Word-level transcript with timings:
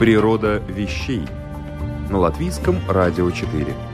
Природа 0.00 0.62
вещей. 0.66 1.26
На 2.08 2.16
латвийском 2.16 2.76
радио 2.88 3.30
4. 3.30 3.89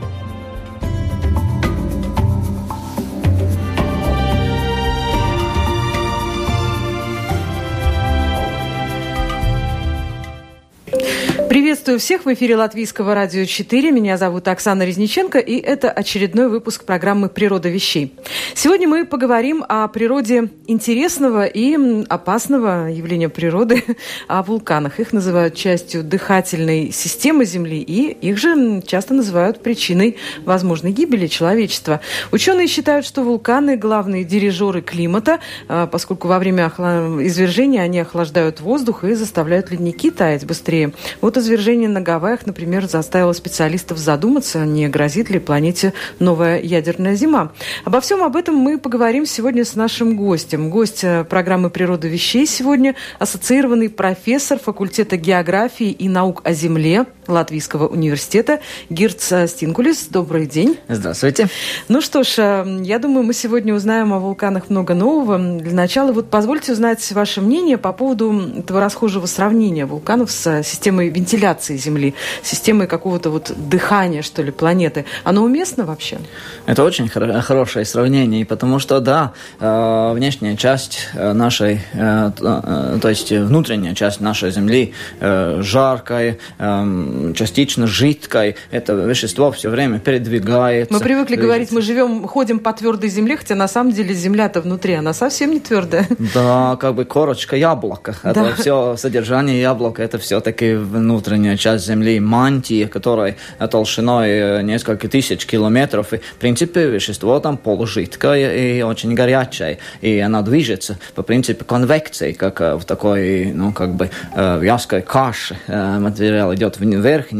Приветствую 11.96 12.18
всех 12.18 12.26
в 12.26 12.34
эфире 12.38 12.56
Латвийского 12.56 13.14
радио 13.14 13.46
4. 13.46 13.90
Меня 13.90 14.18
зовут 14.18 14.48
Оксана 14.48 14.82
Резниченко, 14.82 15.38
и 15.38 15.56
это 15.56 15.90
очередной 15.90 16.50
выпуск 16.50 16.84
программы 16.84 17.30
«Природа 17.30 17.70
вещей». 17.70 18.14
Сегодня 18.54 18.86
мы 18.86 19.06
поговорим 19.06 19.64
о 19.66 19.88
природе 19.88 20.50
интересного 20.66 21.46
и 21.46 22.04
опасного 22.08 22.88
явления 22.88 23.30
природы, 23.30 23.82
о 24.28 24.42
вулканах. 24.42 25.00
Их 25.00 25.14
называют 25.14 25.54
частью 25.54 26.04
дыхательной 26.04 26.90
системы 26.92 27.46
Земли, 27.46 27.80
и 27.80 28.10
их 28.10 28.36
же 28.36 28.82
часто 28.86 29.14
называют 29.14 29.62
причиной 29.62 30.18
возможной 30.44 30.92
гибели 30.92 31.28
человечества. 31.28 32.02
Ученые 32.30 32.66
считают, 32.66 33.06
что 33.06 33.22
вулканы– 33.22 33.76
главные 33.78 34.24
дирижеры 34.24 34.82
климата, 34.82 35.40
а, 35.66 35.86
поскольку 35.86 36.28
во 36.28 36.38
время 36.38 36.66
извержения 36.66 37.80
они 37.80 38.00
охлаждают 38.00 38.60
воздух 38.60 39.04
и 39.04 39.14
заставляют 39.14 39.70
ледники 39.70 40.10
таять 40.10 40.44
быстрее. 40.44 40.92
Вот 41.22 41.38
извержение 41.38 41.85
на 41.88 42.00
Гавайях, 42.00 42.46
например, 42.46 42.86
заставило 42.86 43.32
специалистов 43.32 43.98
задуматься, 43.98 44.64
не 44.64 44.88
грозит 44.88 45.30
ли 45.30 45.38
планете 45.38 45.92
новая 46.18 46.60
ядерная 46.60 47.14
зима. 47.14 47.52
Обо 47.84 48.00
всем 48.00 48.22
об 48.22 48.36
этом 48.36 48.56
мы 48.56 48.78
поговорим 48.78 49.26
сегодня 49.26 49.64
с 49.64 49.74
нашим 49.74 50.16
гостем. 50.16 50.70
Гость 50.70 51.04
э, 51.04 51.24
программы 51.24 51.70
«Природа 51.70 52.08
вещей» 52.08 52.46
сегодня– 52.46 52.94
ассоциированный 53.18 53.88
профессор 53.88 54.58
факультета 54.58 55.16
географии 55.16 55.90
и 55.90 56.08
наук 56.08 56.42
о 56.44 56.52
Земле 56.52 57.06
Латвийского 57.28 57.86
университета 57.88 58.60
Гирц 58.90 59.32
Стингулис. 59.46 60.08
Добрый 60.10 60.46
день. 60.46 60.78
Здравствуйте. 60.88 61.48
Ну 61.88 62.00
что 62.00 62.22
ж, 62.22 62.34
э, 62.38 62.80
я 62.82 62.98
думаю, 62.98 63.24
мы 63.24 63.34
сегодня 63.34 63.74
узнаем 63.74 64.12
о 64.12 64.18
вулканах 64.18 64.70
много 64.70 64.94
нового. 64.94 65.38
Для 65.38 65.72
начала 65.72 66.12
вот 66.12 66.30
позвольте 66.30 66.72
узнать 66.72 67.10
ваше 67.12 67.40
мнение 67.40 67.78
по 67.78 67.92
поводу 67.92 68.40
этого 68.58 68.80
расхожего 68.80 69.26
сравнения 69.26 69.86
вулканов 69.86 70.30
с 70.30 70.62
системой 70.62 71.08
вентиляции 71.08 71.76
Земли, 71.76 72.14
системой 72.42 72.86
какого-то 72.86 73.30
вот 73.30 73.52
дыхания, 73.56 74.22
что 74.22 74.42
ли, 74.42 74.50
планеты. 74.50 75.04
Оно 75.24 75.42
уместно 75.42 75.84
вообще? 75.84 76.18
Это 76.66 76.84
очень 76.84 77.08
хор- 77.08 77.40
хорошее 77.40 77.84
сравнение, 77.84 78.44
потому 78.44 78.78
что, 78.78 79.00
да, 79.00 79.32
э, 79.60 80.12
внешняя 80.14 80.56
часть 80.56 81.08
э, 81.14 81.32
нашей, 81.32 81.80
э, 81.92 82.30
э, 82.38 82.98
то 83.00 83.08
есть 83.08 83.30
внутренняя 83.32 83.94
часть 83.94 84.20
нашей 84.20 84.50
Земли 84.50 84.92
э, 85.20 85.60
жаркая, 85.62 86.38
э, 86.58 87.15
частично 87.34 87.86
жидкая, 87.86 88.54
это 88.70 88.92
вещество 88.94 89.52
все 89.52 89.70
время 89.70 89.98
передвигается. 89.98 90.92
Мы 90.92 91.00
привыкли 91.00 91.36
говорить, 91.36 91.72
мы 91.72 91.82
живем, 91.82 92.26
ходим 92.26 92.58
по 92.58 92.72
твердой 92.72 93.10
земле, 93.10 93.36
хотя 93.36 93.54
на 93.54 93.68
самом 93.68 93.92
деле 93.92 94.14
земля-то 94.14 94.60
внутри, 94.60 94.94
она 94.94 95.12
совсем 95.12 95.50
не 95.50 95.60
твердая. 95.60 96.06
Да, 96.34 96.76
как 96.80 96.94
бы 96.94 97.04
корочка 97.04 97.56
яблока. 97.56 98.14
Да. 98.36 98.50
Это 98.50 98.60
все 98.60 98.96
содержание 98.96 99.60
яблока, 99.60 100.02
это 100.02 100.18
все-таки 100.18 100.74
внутренняя 100.74 101.56
часть 101.56 101.86
Земли, 101.86 102.20
мантия, 102.20 102.86
которая 102.86 103.36
толщиной 103.70 104.28
э, 104.30 104.62
несколько 104.62 105.08
тысяч 105.08 105.46
километров. 105.46 106.12
И, 106.12 106.18
в 106.18 106.34
принципе, 106.34 106.88
вещество 106.88 107.40
там 107.40 107.56
полужидкое 107.56 108.56
и 108.56 108.82
очень 108.82 109.14
горячее. 109.14 109.78
И 110.02 110.18
она 110.18 110.42
движется 110.42 110.98
по 111.14 111.22
принципу 111.22 111.64
конвекции, 111.64 112.32
как 112.32 112.60
э, 112.60 112.74
в 112.74 112.84
такой, 112.84 113.52
ну, 113.52 113.72
как 113.72 113.94
бы 113.94 114.10
э, 114.34 114.58
вязкой 114.60 115.02
каше. 115.02 115.56
Материал 115.68 116.54
идет 116.54 116.78
вниз, 116.78 117.00
вверх, 117.06 117.32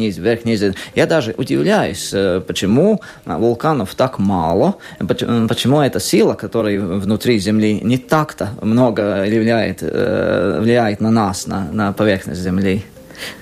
вниз. 0.45 0.63
Я 0.95 1.07
даже 1.07 1.35
удивляюсь, 1.37 2.15
почему 2.47 3.01
вулканов 3.25 3.95
так 3.95 4.19
мало, 4.19 4.77
почему 4.99 5.81
эта 5.81 6.01
сила, 6.01 6.35
которая 6.35 6.81
внутри 6.81 7.39
Земли, 7.39 7.81
не 7.83 7.99
так-то 7.99 8.51
много 8.63 9.23
влияет, 9.27 9.83
влияет 9.83 11.01
на 11.01 11.11
нас, 11.11 11.47
на, 11.47 11.69
на 11.73 11.93
поверхность 11.93 12.41
Земли. 12.41 12.85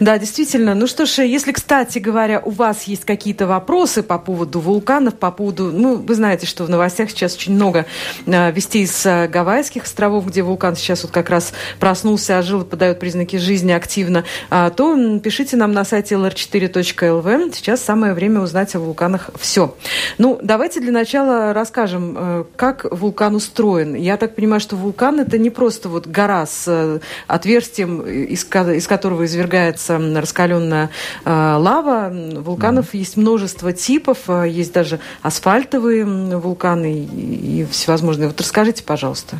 Да, 0.00 0.18
действительно. 0.18 0.74
Ну 0.74 0.86
что 0.86 1.06
ж, 1.06 1.24
если, 1.24 1.52
кстати 1.52 1.98
говоря, 1.98 2.40
у 2.40 2.50
вас 2.50 2.84
есть 2.84 3.04
какие-то 3.04 3.46
вопросы 3.46 4.02
по 4.02 4.18
поводу 4.18 4.60
вулканов, 4.60 5.14
по 5.14 5.30
поводу... 5.30 5.70
Ну, 5.72 5.96
вы 5.96 6.14
знаете, 6.14 6.46
что 6.46 6.64
в 6.64 6.70
новостях 6.70 7.10
сейчас 7.10 7.34
очень 7.36 7.54
много 7.54 7.86
э, 8.26 8.52
вестей 8.52 8.86
с 8.86 9.06
э, 9.06 9.28
Гавайских 9.28 9.84
островов, 9.84 10.26
где 10.26 10.42
вулкан 10.42 10.76
сейчас 10.76 11.02
вот 11.02 11.12
как 11.12 11.30
раз 11.30 11.52
проснулся, 11.80 12.38
ожил 12.38 12.62
и 12.62 12.64
подает 12.64 13.00
признаки 13.00 13.36
жизни 13.36 13.72
активно, 13.72 14.24
э, 14.50 14.70
то 14.76 15.18
пишите 15.18 15.56
нам 15.56 15.72
на 15.72 15.84
сайте 15.84 16.14
lr4.lv. 16.14 17.54
Сейчас 17.54 17.82
самое 17.82 18.14
время 18.14 18.40
узнать 18.40 18.74
о 18.74 18.80
вулканах 18.80 19.30
все. 19.38 19.74
Ну, 20.18 20.38
давайте 20.42 20.80
для 20.80 20.92
начала 20.92 21.52
расскажем, 21.52 22.16
э, 22.16 22.44
как 22.56 22.86
вулкан 22.90 23.34
устроен. 23.34 23.94
Я 23.94 24.16
так 24.16 24.34
понимаю, 24.34 24.60
что 24.60 24.76
вулкан 24.76 25.20
это 25.20 25.38
не 25.38 25.50
просто 25.50 25.88
вот 25.88 26.06
гора 26.06 26.46
с 26.46 26.64
э, 26.66 27.00
отверстием, 27.26 28.02
из, 28.02 28.44
из 28.44 28.86
которого 28.86 29.24
извергается 29.24 29.63
извергается 29.70 30.20
раскаленная 30.20 30.90
э, 31.24 31.30
лава. 31.30 32.10
Вулканов 32.12 32.86
mm-hmm. 32.86 32.98
есть 32.98 33.16
множество 33.16 33.72
типов, 33.72 34.18
э, 34.28 34.48
есть 34.48 34.72
даже 34.72 35.00
асфальтовые 35.22 36.04
вулканы 36.04 37.04
и, 37.04 37.66
всевозможные. 37.70 38.28
Вот 38.28 38.40
расскажите, 38.40 38.82
пожалуйста. 38.82 39.36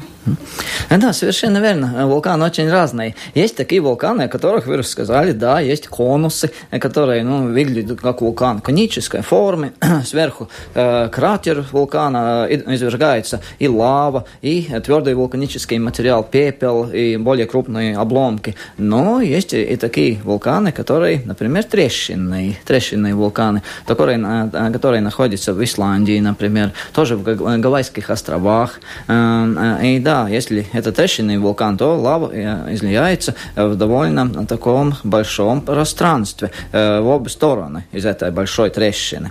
Да, 0.91 1.13
совершенно 1.13 1.59
верно. 1.59 2.07
Вулканы 2.07 2.45
очень 2.45 2.71
разные. 2.71 3.15
Есть 3.35 3.57
такие 3.57 3.81
вулканы, 3.81 4.23
о 4.23 4.29
которых 4.29 4.67
вы 4.67 4.79
рассказали, 4.79 5.33
да, 5.33 5.61
есть 5.61 5.89
конусы, 5.89 6.51
которые 6.71 7.25
ну, 7.25 7.53
выглядят 7.53 8.01
как 8.01 8.23
вулкан 8.23 8.61
конической 8.61 9.23
формы. 9.23 9.73
Сверху 10.05 10.49
э, 10.75 11.09
кратер 11.09 11.65
вулкана 11.73 12.47
извергается 12.49 13.41
и 13.59 13.69
лава, 13.69 14.25
и 14.41 14.69
твердый 14.85 15.15
вулканический 15.15 15.79
материал, 15.79 16.25
пепел, 16.25 16.89
и 16.91 17.17
более 17.17 17.47
крупные 17.47 17.97
обломки. 17.97 18.55
Но 18.79 19.21
есть 19.21 19.53
и 19.53 19.77
такие 19.77 20.14
вулканы, 20.23 20.73
которые, 20.73 21.23
например, 21.25 21.65
трещинные, 21.65 22.57
трещинные 22.65 23.15
вулканы, 23.15 23.63
которые, 23.87 24.19
э, 24.53 24.73
которые 24.73 25.01
находятся 25.01 25.53
в 25.55 25.63
Исландии, 25.63 26.21
например, 26.21 26.73
тоже 26.93 27.17
в 27.17 27.23
Гавайских 27.61 28.11
островах. 28.11 28.81
Э, 29.09 29.79
э, 29.83 29.87
и 29.87 29.99
да, 30.01 30.29
если 30.29 30.67
это 30.73 30.93
трещинный 30.93 31.39
вулкан, 31.39 31.77
то 31.77 31.97
лава 31.97 32.31
изливается 32.73 33.35
в 33.57 33.75
довольно 33.75 34.47
таком 34.47 34.95
большом 35.05 35.61
пространстве 35.61 36.51
в 36.73 37.07
обе 37.07 37.29
стороны 37.31 37.85
из 37.93 38.05
этой 38.05 38.31
большой 38.31 38.71
трещины. 38.71 39.31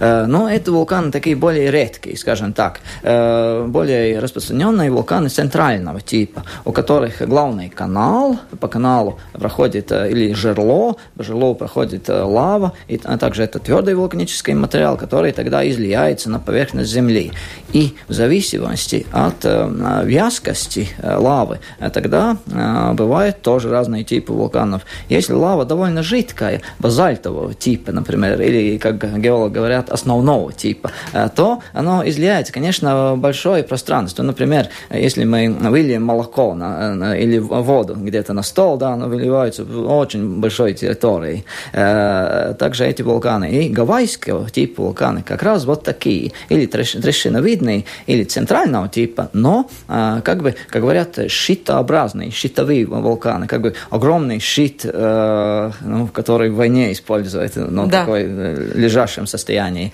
Но 0.00 0.48
это 0.48 0.72
вулканы 0.72 1.10
такие 1.10 1.36
более 1.36 1.70
редкие, 1.70 2.16
скажем 2.16 2.52
так, 2.52 2.80
более 3.02 4.18
распространенные 4.18 4.90
вулканы 4.90 5.28
центрального 5.28 6.00
типа, 6.00 6.44
у 6.64 6.72
которых 6.72 7.26
главный 7.26 7.68
канал, 7.68 8.38
по 8.60 8.68
каналу 8.68 9.18
проходит 9.32 9.92
или 9.92 10.23
жерло, 10.32 10.96
по 11.16 11.22
жерлу 11.22 11.54
проходит 11.54 12.08
э, 12.08 12.22
лава, 12.22 12.72
и, 12.88 13.00
а 13.04 13.18
также 13.18 13.42
это 13.42 13.58
твердый 13.58 13.94
вулканический 13.94 14.54
материал, 14.54 14.96
который 14.96 15.32
тогда 15.32 15.68
излияется 15.68 16.30
на 16.30 16.38
поверхность 16.38 16.90
Земли. 16.90 17.32
И 17.72 17.94
в 18.08 18.12
зависимости 18.12 19.06
от 19.12 19.44
э, 19.44 20.02
вязкости 20.04 20.88
э, 20.98 21.16
лавы, 21.16 21.58
э, 21.80 21.90
тогда 21.90 22.36
э, 22.46 22.92
бывают 22.94 23.42
тоже 23.42 23.70
разные 23.70 24.04
типы 24.04 24.32
вулканов. 24.32 24.82
Если 25.08 25.32
лава 25.32 25.64
довольно 25.64 26.02
жидкая, 26.02 26.62
базальтового 26.78 27.54
типа, 27.54 27.92
например, 27.92 28.40
или, 28.40 28.78
как 28.78 29.18
геологи 29.18 29.54
говорят, 29.54 29.90
основного 29.90 30.52
типа, 30.52 30.90
э, 31.12 31.28
то 31.34 31.60
оно 31.72 32.06
излияется, 32.08 32.52
конечно, 32.52 33.14
в 33.14 33.18
большое 33.18 33.62
пространство. 33.64 34.22
Например, 34.22 34.68
если 34.90 35.24
мы 35.24 35.48
выльем 35.50 36.04
молоко 36.04 36.54
на, 36.54 36.94
на, 36.94 37.16
или 37.16 37.38
воду 37.38 37.94
где-то 37.94 38.32
на 38.32 38.42
стол, 38.42 38.76
да, 38.76 38.90
оно 38.90 39.08
выливается 39.08 39.64
очень 39.64 40.13
очень 40.14 40.40
большой 40.40 40.74
территорией. 40.74 41.44
Также 41.72 42.86
эти 42.86 43.02
вулканы 43.02 43.50
и 43.50 43.68
гавайского 43.68 44.48
типа 44.50 44.82
вулканы 44.82 45.22
как 45.22 45.42
раз 45.42 45.64
вот 45.64 45.82
такие, 45.82 46.32
или 46.48 46.66
трещиновидные, 46.66 47.84
или 48.06 48.24
центрального 48.24 48.88
типа, 48.88 49.30
но, 49.32 49.68
как 49.86 50.42
бы, 50.42 50.54
как 50.68 50.82
говорят, 50.82 51.18
щитообразные, 51.28 52.30
щитовые 52.30 52.86
вулканы, 52.86 53.46
как 53.46 53.60
бы 53.60 53.74
огромный 53.90 54.38
щит, 54.38 54.84
ну, 54.84 56.08
который 56.12 56.50
в 56.50 56.56
войне 56.56 56.92
используют, 56.92 57.56
ну, 57.56 57.86
да. 57.86 58.00
такой 58.00 58.24
лежащем 58.24 59.26
состоянии. 59.26 59.92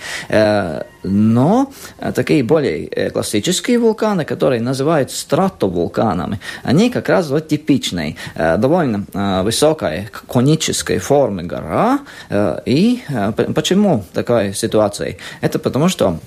Но 1.03 1.73
такие 2.15 2.43
более 2.43 3.11
классические 3.11 3.79
вулканы, 3.79 4.25
которые 4.25 4.61
называют 4.61 5.11
стратовулканами, 5.11 6.41
они 6.63 6.91
как 6.91 7.09
раз 7.09 7.31
вот 7.31 7.49
типичные, 7.49 8.17
довольно 8.35 9.07
высокая 9.43 10.11
конической 10.29 10.99
формы 10.99 11.45
гора. 11.45 12.01
И 12.67 13.03
почему 13.55 14.05
такая 14.13 14.53
ситуация? 14.53 15.17
Это 15.41 15.59
потому, 15.59 15.89
что 15.89 16.19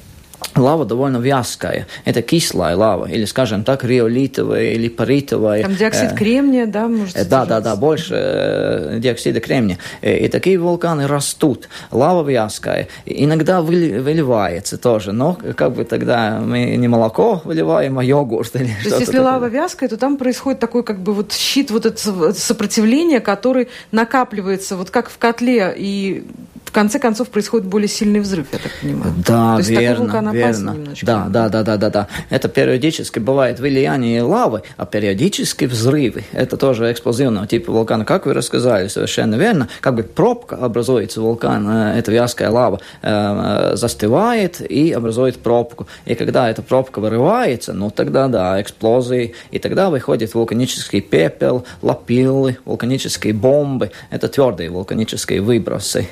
Лава 0.55 0.85
довольно 0.85 1.17
вязкая. 1.17 1.87
Это 2.05 2.21
кислая 2.21 2.75
лава, 2.75 3.05
или, 3.05 3.25
скажем 3.25 3.63
так, 3.63 3.83
риолитовая 3.83 4.73
или 4.73 4.87
паритовая. 4.87 5.63
Там 5.63 5.75
диоксид 5.75 6.11
э, 6.11 6.15
кремния, 6.15 6.65
да, 6.65 6.87
может 6.87 7.15
э, 7.15 7.25
Да, 7.25 7.45
да, 7.45 7.59
да, 7.59 7.75
больше 7.75 8.13
э, 8.15 8.99
диоксида 8.99 9.39
кремния. 9.39 9.77
Э, 10.01 10.17
и 10.17 10.27
такие 10.27 10.57
вулканы 10.57 11.07
растут. 11.07 11.69
Лава 11.91 12.27
вязкая. 12.27 12.87
Иногда 13.05 13.61
выливается 13.61 14.77
тоже, 14.77 15.11
но 15.11 15.37
как 15.55 15.73
бы 15.73 15.85
тогда 15.85 16.39
мы 16.39 16.75
не 16.75 16.87
молоко 16.87 17.41
выливаем, 17.43 17.97
а 17.99 18.03
йогурт 18.03 18.55
или. 18.55 18.65
То 18.65 18.69
есть, 18.69 18.99
если 18.99 19.05
такое. 19.05 19.21
лава 19.21 19.45
вязкая, 19.45 19.89
то 19.89 19.97
там 19.97 20.17
происходит 20.17 20.59
такой 20.59 20.83
как 20.83 20.99
бы 20.99 21.13
вот 21.13 21.33
щит, 21.33 21.71
вот 21.71 21.85
это 21.85 22.33
сопротивление, 22.33 23.19
который 23.19 23.69
накапливается 23.91 24.75
вот 24.75 24.89
как 24.91 25.09
в 25.09 25.17
котле 25.17 25.73
и 25.75 26.25
конце 26.73 26.99
концов 26.99 27.29
происходит 27.29 27.67
более 27.67 27.87
сильный 27.87 28.19
взрыв, 28.19 28.47
я 28.51 28.59
так 28.59 28.71
понимаю. 28.81 29.13
Да, 29.25 29.57
То 29.57 29.63
верно, 29.63 30.31
верно. 30.31 30.75
Да, 31.01 31.27
да, 31.29 31.49
да, 31.49 31.63
да, 31.63 31.77
да, 31.77 31.89
да. 31.89 32.07
Это 32.29 32.49
периодически 32.49 33.19
бывает 33.19 33.59
влияние 33.59 34.21
лавы, 34.23 34.63
а 34.75 34.85
периодически 34.85 35.65
взрывы. 35.65 36.25
Это 36.33 36.57
тоже 36.57 36.91
эксплозивного 36.91 37.47
типа 37.47 37.71
вулкана. 37.71 38.05
Как 38.05 38.25
вы 38.25 38.33
рассказали, 38.33 38.87
совершенно 38.87 39.35
верно. 39.35 39.69
Как 39.79 39.95
бы 39.95 40.03
пробка 40.03 40.57
образуется 40.57 41.21
вулкан, 41.21 41.69
э, 41.69 41.99
эта 41.99 42.11
вязкая 42.11 42.49
лава 42.49 42.81
э, 43.01 43.71
застывает 43.75 44.59
и 44.59 44.91
образует 44.91 45.37
пробку. 45.37 45.87
И 46.05 46.15
когда 46.15 46.49
эта 46.49 46.61
пробка 46.61 46.99
вырывается, 46.99 47.73
ну 47.73 47.89
тогда 47.89 48.27
да, 48.27 48.59
эксплозии. 48.61 49.35
И 49.51 49.59
тогда 49.59 49.89
выходит 49.89 50.33
вулканический 50.33 51.01
пепел, 51.01 51.65
лапилы, 51.81 52.57
вулканические 52.65 53.33
бомбы. 53.33 53.91
Это 54.09 54.27
твердые 54.27 54.69
вулканические 54.69 55.41
выбросы. 55.41 56.07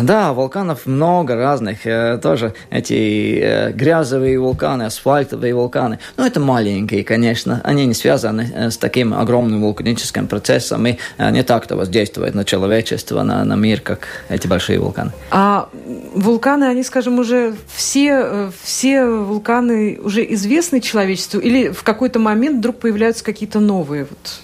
Да, 0.00 0.32
вулканов 0.32 0.86
много 0.86 1.34
разных. 1.34 1.86
Э, 1.86 2.18
тоже 2.18 2.52
эти 2.70 3.40
э, 3.42 3.72
грязевые 3.72 4.38
вулканы, 4.38 4.84
асфальтовые 4.84 5.54
вулканы. 5.54 5.98
Но 6.16 6.26
это 6.26 6.40
маленькие, 6.40 7.04
конечно. 7.04 7.60
Они 7.64 7.86
не 7.86 7.94
связаны 7.94 8.52
э, 8.54 8.70
с 8.70 8.76
таким 8.76 9.14
огромным 9.14 9.62
вулканическим 9.62 10.26
процессом 10.26 10.86
и 10.86 10.96
не 11.18 11.42
так-то 11.42 11.76
воздействуют 11.76 12.34
на 12.34 12.44
человечество, 12.44 13.22
на, 13.22 13.44
на 13.44 13.56
мир, 13.56 13.80
как 13.80 14.06
эти 14.28 14.46
большие 14.46 14.78
вулканы. 14.78 15.12
А 15.30 15.68
вулканы, 16.14 16.64
они, 16.64 16.82
скажем, 16.82 17.18
уже 17.18 17.54
все, 17.74 18.50
все 18.62 19.06
вулканы 19.06 19.98
уже 20.02 20.24
известны 20.34 20.80
человечеству 20.80 21.40
или 21.40 21.70
в 21.70 21.82
какой-то 21.82 22.18
момент 22.18 22.58
вдруг 22.58 22.78
появляются 22.80 23.24
какие-то 23.24 23.60
новые? 23.60 24.04
Вот? 24.04 24.40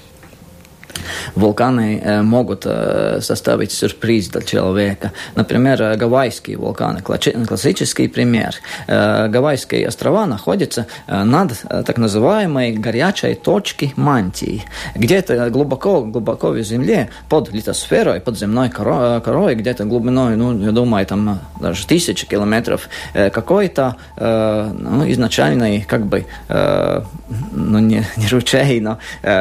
Вулканы 1.34 2.00
э, 2.02 2.22
могут 2.22 2.66
э, 2.66 3.20
составить 3.20 3.72
сюрприз 3.72 4.28
для 4.28 4.42
человека. 4.42 5.12
Например, 5.34 5.82
э, 5.82 5.96
Гавайские 5.96 6.56
вулканы. 6.56 7.00
Классический 7.02 8.08
пример. 8.08 8.54
Гавайские 8.86 9.86
острова 9.88 10.26
находятся 10.26 10.86
над 11.06 11.52
так 11.86 11.98
называемой 11.98 12.72
горячей 12.72 13.34
точкой 13.34 13.92
мантии. 13.96 14.64
Где-то 14.94 15.50
глубоко-глубоко 15.50 16.48
в 16.48 16.62
земле, 16.62 17.10
под 17.28 17.52
литосферой, 17.52 18.20
под 18.20 18.38
земной 18.38 18.70
корой, 18.70 19.54
где-то 19.54 19.84
глубиной, 19.84 20.36
ну, 20.36 20.58
я 20.58 20.72
думаю, 20.72 21.06
там 21.06 21.40
даже 21.60 21.86
тысячи 21.86 22.26
километров, 22.26 22.88
какой-то 23.12 23.96
ну, 24.16 25.10
изначальный, 25.10 25.82
как 25.82 26.06
бы, 26.06 26.26
ну, 26.48 27.78
не, 27.78 28.04
не 28.16 28.28
ручей, 28.28 28.80
но 28.80 28.98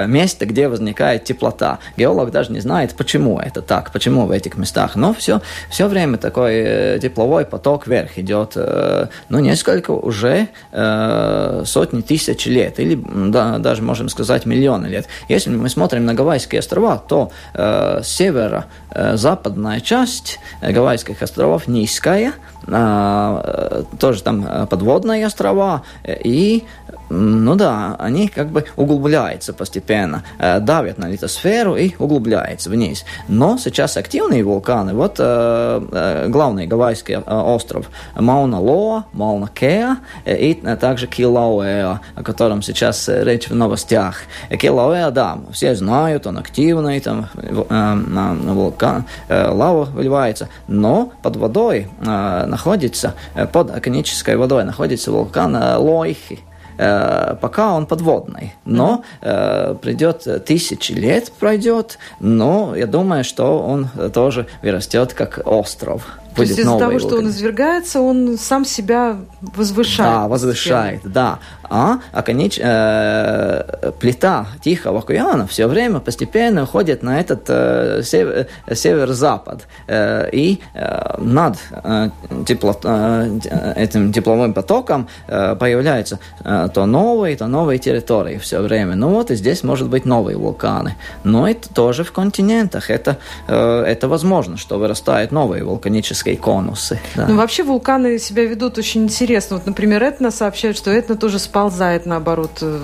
место, 0.08 0.46
где 0.46 0.68
возникает 0.68 1.24
теплота. 1.42 1.80
Геолог 1.98 2.32
даже 2.32 2.52
не 2.52 2.60
знает, 2.60 2.94
почему 2.94 3.40
это 3.40 3.62
так, 3.62 3.92
почему 3.92 4.28
в 4.28 4.32
этих 4.32 4.58
местах. 4.58 4.96
Но 4.96 5.14
все, 5.14 5.42
все 5.70 5.88
время 5.88 6.18
такой 6.18 6.54
э, 6.56 7.00
тепловой 7.02 7.46
поток 7.46 7.88
вверх 7.88 8.20
идет, 8.20 8.54
э, 8.56 9.08
ну, 9.30 9.40
несколько 9.40 9.92
уже 9.92 10.48
э, 10.72 11.64
сотни 11.66 12.02
тысяч 12.02 12.46
лет, 12.46 12.80
или 12.80 13.02
да, 13.32 13.58
даже 13.58 13.82
можем 13.82 14.10
сказать 14.10 14.46
миллионы 14.46 14.88
лет. 14.88 15.08
Если 15.30 15.50
мы 15.50 15.70
смотрим 15.70 16.06
на 16.06 16.14
Гавайские 16.14 16.60
острова, 16.60 16.98
то 17.08 17.32
э, 17.54 18.02
северо-западная 18.04 19.80
часть 19.80 20.40
Гавайских 20.62 21.24
островов 21.24 21.68
низкая, 21.68 22.34
э, 22.68 23.84
тоже 24.00 24.22
там 24.22 24.68
подводные 24.68 25.26
острова, 25.26 25.82
и 26.08 26.64
ну 27.12 27.56
да, 27.56 27.96
они 28.00 28.30
как 28.30 28.48
бы 28.50 28.64
углубляются 28.78 29.54
постепенно, 29.54 30.24
э, 30.40 30.60
давят 30.60 30.98
на 30.98 31.10
литосферу 31.10 31.76
и 31.76 31.94
углубляются 32.00 32.70
вниз. 32.70 33.04
Но 33.28 33.58
сейчас 33.58 33.98
активные 33.98 34.44
вулканы, 34.44 34.94
вот 34.94 35.16
э, 35.20 35.82
э, 35.92 36.28
главный 36.30 36.68
гавайский 36.68 37.18
остров 37.18 37.90
Мауна-Лоа, 38.16 39.04
Мауна-Кеа 39.14 39.98
и 40.26 40.54
также 40.80 41.08
Килауэа, 41.08 42.00
о 42.16 42.24
котором 42.24 42.62
сейчас 42.62 43.10
речь 43.10 43.50
в 43.50 43.56
новостях. 43.56 44.22
Килауэа, 44.50 45.12
да, 45.12 45.40
все 45.52 45.76
знают, 45.76 46.28
он 46.28 46.38
активный, 46.38 47.02
там 47.02 47.28
вулкан, 47.34 49.06
лава 49.30 49.84
выливается, 49.86 50.48
но 50.68 51.12
под 51.22 51.36
водой 51.36 51.90
находится, 52.00 53.16
под 53.52 53.76
океанической 53.76 54.38
водой 54.38 54.64
находится 54.64 55.12
вулкан 55.12 55.78
Лойхи. 55.78 56.40
Э, 56.82 57.36
пока 57.40 57.74
он 57.74 57.86
подводный. 57.86 58.56
Но 58.66 59.04
э, 59.22 59.76
придет 59.80 60.46
тысячи 60.46 60.94
лет 60.94 61.32
пройдет, 61.40 62.00
но 62.20 62.76
я 62.76 62.88
думаю, 62.88 63.24
что 63.24 63.60
он 63.60 63.88
тоже 64.12 64.48
вырастет 64.64 65.14
как 65.14 65.42
остров. 65.46 66.18
То 66.36 66.42
есть 66.44 66.58
из-за 66.58 66.78
того, 66.78 67.00
что 67.00 67.18
он 67.18 67.28
извергается, 67.28 68.02
он 68.02 68.38
сам 68.38 68.66
себя 68.66 69.18
возвышает. 69.42 70.12
Да, 70.12 70.28
возвышает, 70.28 71.02
да. 71.04 71.40
А, 71.74 72.00
а 72.12 72.22
конеч... 72.22 72.60
э, 72.62 73.92
плита 74.00 74.48
Тихого 74.62 75.00
океана 75.00 75.48
все 75.48 75.68
время 75.68 76.00
постепенно 76.00 76.64
уходит 76.64 77.02
на 77.02 77.20
этот 77.20 77.46
э, 77.48 78.02
север, 78.04 78.48
север-запад. 78.72 79.68
Э, 79.88 80.30
и 80.32 80.60
э, 80.74 81.16
над 81.20 81.58
э, 81.72 82.10
тепло, 82.46 82.76
э, 82.84 83.40
этим 83.78 84.12
тепловым 84.12 84.54
потоком 84.54 85.08
э, 85.28 85.56
появляются 85.56 86.20
э, 86.44 86.68
то 86.74 86.86
новые, 86.86 87.38
то 87.38 87.48
новые 87.48 87.80
территории 87.80 88.38
все 88.38 88.60
время. 88.60 88.96
Ну 88.96 89.10
вот 89.10 89.32
и 89.32 89.36
здесь 89.36 89.64
может 89.64 89.88
быть 89.88 90.06
новые 90.06 90.38
вулканы. 90.38 90.96
Но 91.24 91.48
это 91.48 91.74
тоже 91.74 92.04
в 92.04 92.12
континентах. 92.12 92.90
Это, 92.90 93.18
э, 93.48 93.84
это 93.88 94.10
возможно, 94.10 94.58
что 94.58 94.78
вырастают 94.78 95.32
новые 95.32 95.64
вулканические 95.64 96.21
вулканические 96.22 96.38
конусы. 96.38 97.00
Да. 97.16 97.28
Ну, 97.28 97.36
вообще 97.36 97.64
вулканы 97.64 98.20
себя 98.20 98.46
ведут 98.46 98.78
очень 98.78 99.04
интересно. 99.04 99.58
Вот, 99.58 99.66
например, 99.66 100.04
Этна 100.04 100.32
сообщает, 100.32 100.78
что 100.78 100.92
Этна 100.92 101.16
тоже 101.16 101.40
сползает, 101.40 102.06
наоборот, 102.06 102.60
э, 102.62 102.80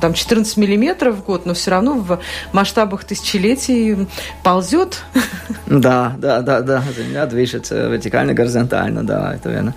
там 0.00 0.14
14 0.14 0.56
миллиметров 0.56 1.16
в 1.16 1.24
год, 1.24 1.46
но 1.46 1.54
все 1.54 1.70
равно 1.70 1.94
в 1.94 2.20
масштабах 2.52 3.04
тысячелетий 3.04 4.06
ползет. 4.42 5.02
Да, 5.66 6.14
да, 6.18 6.42
да, 6.42 6.60
да. 6.60 6.84
Земля 6.94 7.24
движется 7.24 7.88
вертикально-горизонтально, 7.88 9.06
да, 9.06 9.34
это 9.34 9.48
верно. 9.48 9.74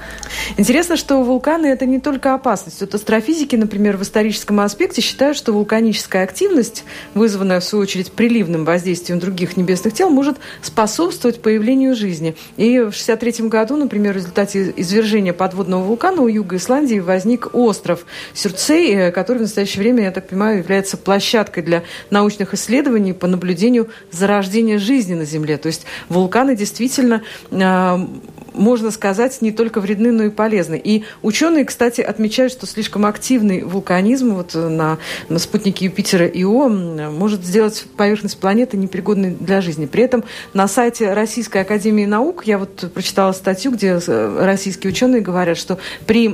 Интересно, 0.58 0.98
что 0.98 1.24
вулканы– 1.24 1.68
это 1.68 1.86
не 1.86 2.02
только 2.02 2.34
опасность. 2.34 2.82
Вот 2.82 2.94
астрофизики, 2.94 3.56
например, 3.56 3.96
в 3.96 4.02
историческом 4.02 4.60
аспекте 4.60 5.02
считают, 5.02 5.38
что 5.38 5.54
вулканическая 5.54 6.24
активность, 6.24 6.84
вызванная, 7.14 7.62
в 7.62 7.64
свою 7.64 7.84
очередь, 7.84 8.12
приливным 8.12 8.66
воздействием 8.66 9.20
других 9.20 9.56
небесных 9.56 9.94
тел, 9.94 10.10
может 10.10 10.38
способствовать 10.62 11.42
появлению 11.42 11.96
жизни. 11.96 12.36
И 12.58 12.80
в 12.80 12.94
1963 13.06 13.50
году, 13.50 13.78
например, 13.78 14.14
в 14.14 14.18
результате 14.18 14.74
извержения 14.78 15.34
подводного 15.34 15.84
вулкана 15.84 16.22
у 16.22 16.28
юга 16.28 16.58
Исландии 16.58 17.00
возник 17.00 17.54
остров 17.54 18.06
Сюрцей, 18.34 18.94
э, 18.94 19.12
который 19.12 19.40
в 19.40 19.42
настоящее 19.42 19.84
время, 19.84 20.04
я 20.04 20.12
так 20.12 20.28
понимаю, 20.28 20.60
является 20.60 20.98
площадкой 20.98 21.62
для 21.62 21.84
научных 22.10 22.54
исследований 22.54 23.14
по 23.14 23.28
наблюдению 23.28 23.90
зарождения 24.12 24.80
жизни 24.80 25.14
на 25.14 25.26
Земле. 25.26 25.58
То 25.58 25.68
есть 25.68 25.86
вулканы 26.10 26.56
действительно 26.56 27.24
а, 27.52 28.08
можно 28.56 28.92
сказать, 28.92 29.42
не 29.42 29.52
только 29.52 29.82
вредны, 29.82 30.12
но 30.12 30.24
и 30.24 30.30
полезны. 30.30 30.80
И 30.84 31.04
ученые, 31.22 31.66
кстати, 31.66 32.02
отмечают, 32.02 32.52
что 32.52 32.66
слишком 32.66 33.06
активный 33.06 33.64
вулканизм 33.64 34.34
вот 34.34 34.54
на, 34.54 34.98
на 35.30 35.40
спутнике 35.40 35.86
Юпитера 35.86 36.26
Ио 36.28 36.70
может 36.70 37.44
сделать 37.44 37.86
поверхность 37.98 38.38
планеты 38.40 38.78
непригодной 38.78 39.32
для 39.32 39.62
жизни. 39.62 39.86
При 39.86 40.04
этом 40.04 40.24
на 40.54 40.68
сайте 40.68 41.14
Российской 41.14 41.62
Академии 41.62 42.06
Наук 42.06 42.46
я 42.46 42.58
вот 42.58 42.92
прочитала 42.94 43.32
статью, 43.32 43.72
где 43.72 44.00
э, 44.06 44.46
российские 44.46 44.92
ученые 44.92 45.22
говорят, 45.22 45.58
что 45.58 45.78
при 46.06 46.28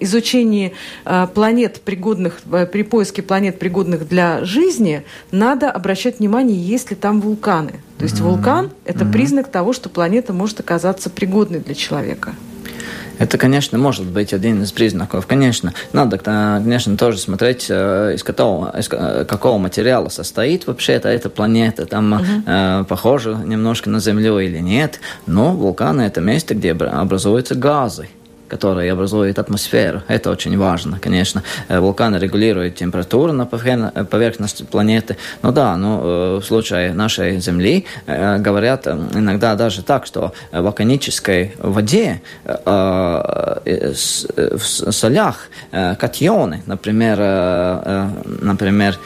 изучении 0.00 0.72
э, 1.04 1.26
планет 1.34 1.80
пригодных, 1.80 2.40
э, 2.52 2.66
при 2.66 2.82
поиске 2.82 3.22
планет 3.22 3.58
пригодных 3.58 4.08
для 4.08 4.44
жизни 4.44 5.04
надо 5.30 5.70
обращать 5.70 6.18
внимание, 6.18 6.60
есть 6.60 6.90
ли 6.90 6.96
там 6.96 7.20
вулканы. 7.20 7.80
То 7.98 8.04
есть 8.04 8.16
mm-hmm. 8.16 8.22
вулкан– 8.22 8.70
это 8.84 9.04
mm-hmm. 9.04 9.12
признак 9.12 9.48
того, 9.48 9.72
что 9.72 9.88
планета 9.88 10.32
может 10.32 10.60
оказаться 10.60 11.10
пригодной 11.10 11.60
для 11.60 11.74
человека. 11.74 12.34
Это, 13.18 13.38
конечно, 13.38 13.78
может 13.78 14.04
быть 14.04 14.34
один 14.34 14.62
из 14.62 14.72
признаков. 14.72 15.26
Конечно, 15.26 15.72
надо, 15.92 16.18
конечно, 16.18 16.96
тоже 16.98 17.18
смотреть, 17.18 17.66
э, 17.70 18.12
из 18.14 18.22
какого, 18.22 18.78
из 18.78 18.88
какого 18.88 19.58
материала 19.58 20.10
состоит 20.10 20.66
вообще 20.66 20.94
эта, 20.94 21.08
эта 21.08 21.30
планета, 21.30 21.86
там 21.86 22.12
угу. 22.12 22.24
э, 22.46 22.84
похоже 22.86 23.38
немножко 23.44 23.88
на 23.88 24.00
Землю 24.00 24.38
или 24.38 24.58
нет. 24.58 25.00
Но 25.26 25.52
вулканы– 25.52 26.02
это 26.02 26.20
место, 26.20 26.54
где 26.54 26.72
образуются 26.72 27.54
газы 27.54 28.08
которые 28.48 28.92
образуют 28.92 29.38
атмосферу. 29.38 30.02
Это 30.08 30.30
очень 30.30 30.56
важно, 30.58 30.98
конечно. 31.00 31.42
Э, 31.68 31.80
вулканы 31.80 32.16
регулируют 32.16 32.76
температуру 32.76 33.32
на 33.32 33.46
поверхности 33.46 34.62
планеты. 34.62 35.16
Ну 35.42 35.52
да, 35.52 35.76
но 35.76 36.00
э, 36.02 36.36
в 36.40 36.44
случае 36.44 36.92
нашей 36.92 37.40
Земли 37.40 37.84
э, 38.06 38.38
говорят 38.38 38.86
иногда 38.86 39.54
даже 39.54 39.82
так, 39.82 40.06
что 40.06 40.32
в 40.52 40.60
вулканической 40.60 41.54
воде 41.58 42.20
в 42.44 43.96
солях 44.60 45.48
катионы, 45.70 46.62
например, 46.66 47.18
например, 48.24 48.98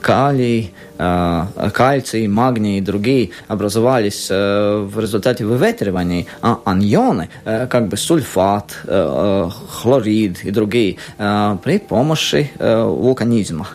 калий, 0.00 0.74
кальций, 0.96 2.26
магний 2.26 2.78
и 2.78 2.80
другие 2.80 3.30
образовались 3.48 4.28
в 4.30 4.98
результате 4.98 5.44
выветривания, 5.44 6.26
а 6.42 6.58
аньоны, 6.64 7.28
как 7.44 7.88
бы 7.88 7.96
сульфат, 7.96 8.76
хлорид 8.84 10.44
и 10.44 10.50
другие, 10.50 10.96
при 11.18 11.78
помощи 11.78 12.50
вулканизма. 12.58 13.66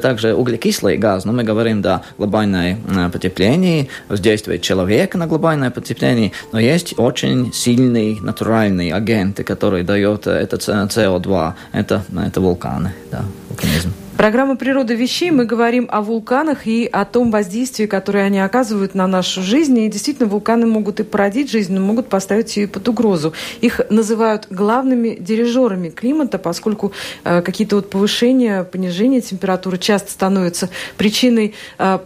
Также 0.00 0.34
углекислый 0.34 0.96
газ, 0.96 1.24
но 1.24 1.32
мы 1.32 1.42
говорим, 1.42 1.82
да, 1.82 2.02
глобальное 2.16 2.78
потепление, 3.12 3.88
воздействие 4.08 4.60
человека 4.60 5.18
на 5.18 5.26
глобальное 5.26 5.72
потепление, 5.72 6.30
но 6.52 6.60
есть 6.60 6.94
очень 6.96 7.52
сильные 7.52 8.20
натуральные 8.20 8.94
агенты, 8.94 9.42
которые 9.42 9.82
дают 9.82 10.28
это 10.28 10.58
СО2, 10.58 11.54
это, 11.72 12.04
это 12.24 12.40
вулканы, 12.40 12.92
да, 13.10 13.24
вулканизм. 13.48 13.92
Программа 14.16 14.54
«Природа 14.54 14.94
вещей» 14.94 15.32
мы 15.32 15.44
говорим 15.44 15.88
о 15.90 16.00
вулканах 16.00 16.68
и 16.68 16.88
о 16.90 17.04
том 17.04 17.32
воздействии, 17.32 17.86
которое 17.86 18.24
они 18.24 18.38
оказывают 18.38 18.94
на 18.94 19.08
нашу 19.08 19.42
жизнь. 19.42 19.76
И 19.80 19.88
действительно, 19.88 20.28
вулканы 20.28 20.66
могут 20.66 21.00
и 21.00 21.02
породить 21.02 21.50
жизнь, 21.50 21.74
но 21.74 21.80
могут 21.80 22.08
поставить 22.08 22.56
ее 22.56 22.68
под 22.68 22.88
угрозу. 22.88 23.32
Их 23.60 23.80
называют 23.90 24.46
главными 24.50 25.16
дирижерами 25.18 25.88
климата, 25.90 26.38
поскольку 26.38 26.92
э, 27.24 27.42
какие-то 27.42 27.76
вот 27.76 27.90
повышения, 27.90 28.62
понижения 28.62 29.20
температуры 29.20 29.78
часто 29.78 30.12
становятся 30.12 30.70
причиной 30.96 31.54
э, 31.78 31.98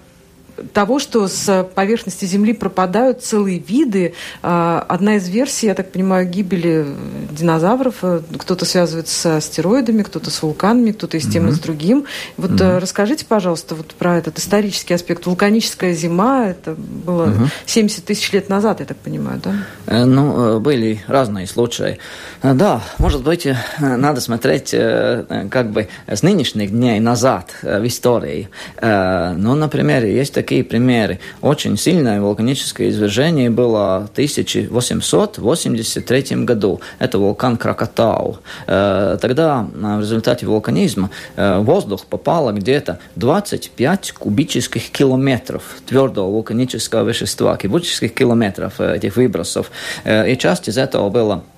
того, 0.72 0.98
что 0.98 1.28
с 1.28 1.68
поверхности 1.74 2.24
Земли 2.24 2.52
пропадают 2.52 3.22
целые 3.22 3.58
виды. 3.58 4.14
А, 4.42 4.84
одна 4.88 5.16
из 5.16 5.28
версий, 5.28 5.66
я 5.66 5.74
так 5.74 5.92
понимаю, 5.92 6.28
гибели 6.28 6.86
динозавров. 7.30 7.96
Э, 8.02 8.20
кто-то 8.38 8.64
связывает 8.64 9.08
с 9.08 9.26
астероидами, 9.26 10.02
кто-то 10.02 10.30
с 10.30 10.42
вулканами, 10.42 10.92
кто-то 10.92 11.16
и 11.16 11.20
с 11.20 11.26
тем, 11.26 11.46
mm-hmm. 11.46 11.50
и 11.50 11.54
с 11.54 11.58
другим. 11.60 12.04
Вот 12.36 12.52
mm-hmm. 12.52 12.78
расскажите, 12.78 13.24
пожалуйста, 13.26 13.74
вот 13.74 13.94
про 13.94 14.16
этот 14.16 14.38
исторический 14.38 14.94
аспект. 14.94 15.26
Вулканическая 15.26 15.94
зима, 15.94 16.48
это 16.48 16.74
было 16.74 17.26
mm-hmm. 17.26 17.48
70 17.66 18.04
тысяч 18.04 18.32
лет 18.32 18.48
назад, 18.48 18.80
я 18.80 18.86
так 18.86 18.96
понимаю, 18.98 19.40
да? 19.42 19.54
Э, 19.86 20.04
ну, 20.04 20.60
были 20.60 21.00
разные 21.06 21.46
случаи. 21.46 21.98
Да, 22.42 22.82
может 22.98 23.22
быть, 23.22 23.46
надо 23.78 24.20
смотреть 24.20 24.70
как 24.70 25.70
бы 25.70 25.88
с 26.06 26.22
нынешних 26.22 26.70
дней 26.70 27.00
назад 27.00 27.50
в 27.62 27.86
истории. 27.86 28.48
Ну, 28.80 29.54
например, 29.54 30.04
есть 30.04 30.34
такие 30.34 30.47
такие 30.48 30.64
примеры. 30.64 31.20
Очень 31.42 31.76
сильное 31.76 32.22
вулканическое 32.22 32.88
извержение 32.88 33.50
было 33.50 34.08
в 34.08 34.12
1883 34.12 36.44
году. 36.46 36.80
Это 36.98 37.18
вулкан 37.18 37.58
Кракатау. 37.58 38.38
Э, 38.66 39.18
тогда 39.20 39.66
в 39.74 40.00
результате 40.00 40.46
вулканизма 40.46 41.10
э, 41.36 41.58
воздух 41.58 42.06
попало 42.06 42.52
где-то 42.52 42.98
25 43.16 44.12
кубических 44.12 44.90
километров 44.90 45.62
твердого 45.86 46.30
вулканического 46.30 47.06
вещества, 47.06 47.58
кубических 47.58 48.14
километров 48.14 48.76
э, 48.78 48.96
этих 48.96 49.16
выбросов. 49.16 49.70
И 50.06 50.34
часть 50.40 50.68
из 50.68 50.78
этого 50.78 51.10
было 51.10 51.42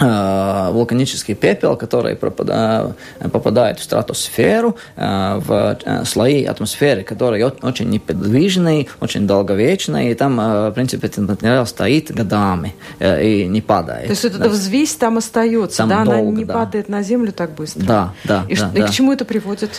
вулканический 0.00 1.34
пепел, 1.34 1.76
который 1.76 2.16
попадает 2.16 3.78
в 3.78 3.82
стратосферу, 3.82 4.76
э, 4.96 5.40
в 5.44 5.78
э, 5.84 6.04
слои 6.04 6.44
атмосферы, 6.44 7.02
которые 7.02 7.46
очень 7.62 7.90
неподвижные, 7.90 8.86
очень 9.00 9.26
долговечные, 9.26 10.12
и 10.12 10.14
там, 10.14 10.36
в 10.36 10.72
принципе, 10.72 11.06
этот 11.06 11.28
материал 11.28 11.66
стоит 11.66 12.10
годами 12.10 12.74
и 13.00 13.46
не 13.48 13.60
падает. 13.60 14.06
То 14.06 14.10
есть 14.10 14.24
эта 14.24 14.38
да. 14.38 14.48
взвесь 14.48 14.94
там 14.94 15.18
остается, 15.18 15.78
там 15.78 15.88
да? 15.88 16.04
Долго, 16.04 16.20
Она 16.20 16.30
не 16.38 16.44
да. 16.44 16.54
падает 16.54 16.88
на 16.88 17.02
землю 17.02 17.32
так 17.32 17.54
быстро? 17.54 17.82
Да, 17.82 18.12
да. 18.24 18.44
И, 18.48 18.56
да, 18.56 18.70
и 18.74 18.80
да. 18.80 18.86
к 18.86 18.90
чему 18.90 19.12
это 19.12 19.24
приводит? 19.24 19.70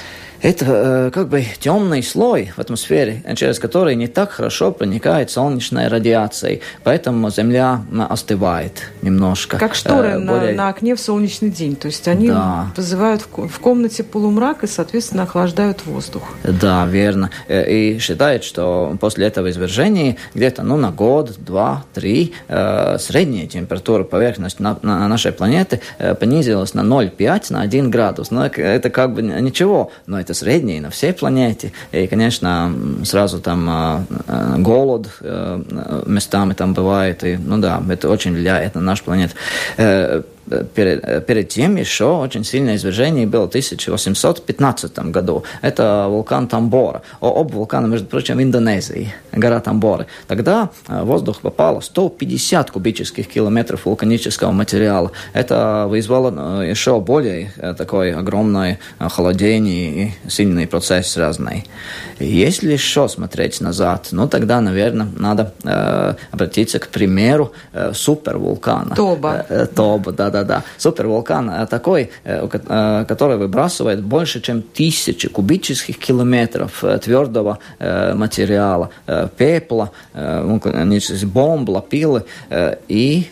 Это 0.42 0.66
э, 0.68 1.12
как 1.12 1.30
бы 1.30 1.44
темный 1.60 2.04
слой 2.04 2.52
в 2.56 2.60
атмосфере, 2.60 3.24
через 3.36 3.60
который 3.60 3.96
не 3.96 4.08
так 4.08 4.32
хорошо 4.32 4.72
проникает 4.72 5.32
солнечная 5.32 5.90
радиация, 5.90 6.60
поэтому 6.84 7.30
Земля 7.30 7.82
остывает 8.10 8.84
немножко. 9.02 9.58
Как 9.58 9.76
шторы 9.76 10.10
э, 10.10 10.20
более... 10.20 10.52
на, 10.54 10.66
на 10.66 10.70
окне 10.70 10.96
в 10.96 11.00
солнечный 11.00 11.50
день, 11.50 11.76
то 11.76 11.88
есть 11.88 12.08
они 12.08 12.28
да. 12.28 12.68
вызывают 12.76 13.24
в, 13.24 13.48
в 13.48 13.60
комнате 13.60 14.04
полумрак 14.04 14.64
и, 14.64 14.68
соответственно, 14.68 15.24
охлаждают 15.24 15.86
воздух. 15.86 16.24
Да, 16.44 16.86
верно. 16.86 17.30
Э, 17.48 17.70
и 17.70 18.00
считает, 18.00 18.44
что 18.44 18.96
после 19.00 19.28
этого 19.28 19.50
извержения 19.50 20.18
где-то 20.34 20.64
ну, 20.64 20.78
на 20.78 20.92
год, 20.92 21.36
два, 21.38 21.86
три 21.94 22.34
э, 22.48 22.98
средняя 23.00 23.48
температура 23.48 24.04
поверхности 24.04 24.62
на, 24.62 24.78
на 24.82 25.08
нашей 25.08 25.32
планеты 25.32 25.82
э, 25.98 26.16
понизилась 26.16 26.74
на 26.74 26.82
0,5, 26.82 27.54
на 27.54 27.62
1 27.62 27.90
градус. 27.90 28.32
Но 28.32 28.46
это 28.46 28.90
как 28.90 29.14
бы 29.14 29.22
ничего, 29.22 29.92
но 30.06 30.20
это 30.26 30.34
средний 30.34 30.80
на 30.80 30.90
всей 30.90 31.14
планете. 31.14 31.72
И, 31.92 32.08
конечно, 32.08 32.74
сразу 33.04 33.40
там 33.40 33.70
а, 33.70 34.06
а, 34.28 34.58
голод 34.58 35.08
э, 35.22 36.04
местами 36.08 36.54
там 36.54 36.74
бывает. 36.74 37.24
И, 37.24 37.38
ну 37.38 37.58
да, 37.60 37.82
это 37.90 38.10
очень 38.10 38.34
влияет 38.34 38.76
на 38.76 38.82
наш 38.82 39.04
планет. 39.04 39.36
Э, 40.50 40.64
перед, 40.74 41.26
перед 41.26 41.50
тем 41.50 41.76
еще 41.76 42.06
очень 42.06 42.44
сильное 42.44 42.76
извержение 42.76 43.26
было 43.28 43.46
в 43.46 43.50
1815 43.50 45.00
году. 45.12 45.44
Это 45.62 46.08
вулкан 46.10 46.48
Тамбора. 46.48 47.02
Об 47.22 47.52
вулкана, 47.52 47.88
между 47.88 48.08
прочим, 48.08 48.38
в 48.38 48.44
Индонезии, 48.44 49.14
гора 49.32 49.60
Тамборы. 49.60 50.08
Тогда 50.28 50.70
в 50.88 51.06
воздух 51.06 51.42
попало 51.42 51.82
150 51.82 52.72
кубических 52.72 53.28
километров 53.28 53.86
вулканического 53.86 54.52
материала. 54.52 55.12
Это 55.34 55.86
вызвало 55.90 56.62
еще 56.62 57.00
более 57.00 57.52
такой 57.78 58.14
огромное 58.14 58.80
холодение 59.00 60.16
и 60.26 60.30
сильный 60.30 60.68
процесс 60.68 61.18
разный. 61.18 61.66
Если 62.20 62.72
еще 62.72 63.10
смотреть 63.10 63.62
назад, 63.62 64.10
ну 64.12 64.28
тогда, 64.28 64.62
наверное, 64.62 65.08
надо 65.18 65.54
э, 65.64 66.14
обратиться 66.32 66.80
к 66.80 66.88
примеру 66.88 67.52
э, 67.74 67.92
супервулкана. 67.94 68.96
Тоба. 68.96 69.46
Э, 69.50 69.66
Тоба, 69.66 70.12
да, 70.14 70.30
да-да. 70.36 70.64
Супервулкан 70.78 71.50
э, 71.50 71.68
такой, 71.68 72.10
э, 72.26 72.48
э, 72.52 73.06
который 73.08 73.38
выбрасывает 73.38 74.04
больше, 74.04 74.42
чем 74.42 74.62
тысячи 74.62 75.30
кубических 75.30 75.98
километров 75.98 76.84
твердого 77.02 77.60
материала, 77.80 78.90
пепла, 79.38 79.92
бомб, 81.24 81.70
лапилы. 81.70 82.24
И 82.88 83.28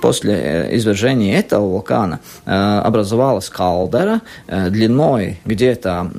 после 0.00 0.68
извержения 0.76 1.38
этого 1.38 1.66
вулкана 1.68 2.20
образовалась 2.44 3.48
калдера 3.48 4.20
длиной 4.48 5.40
где-то 5.44 6.10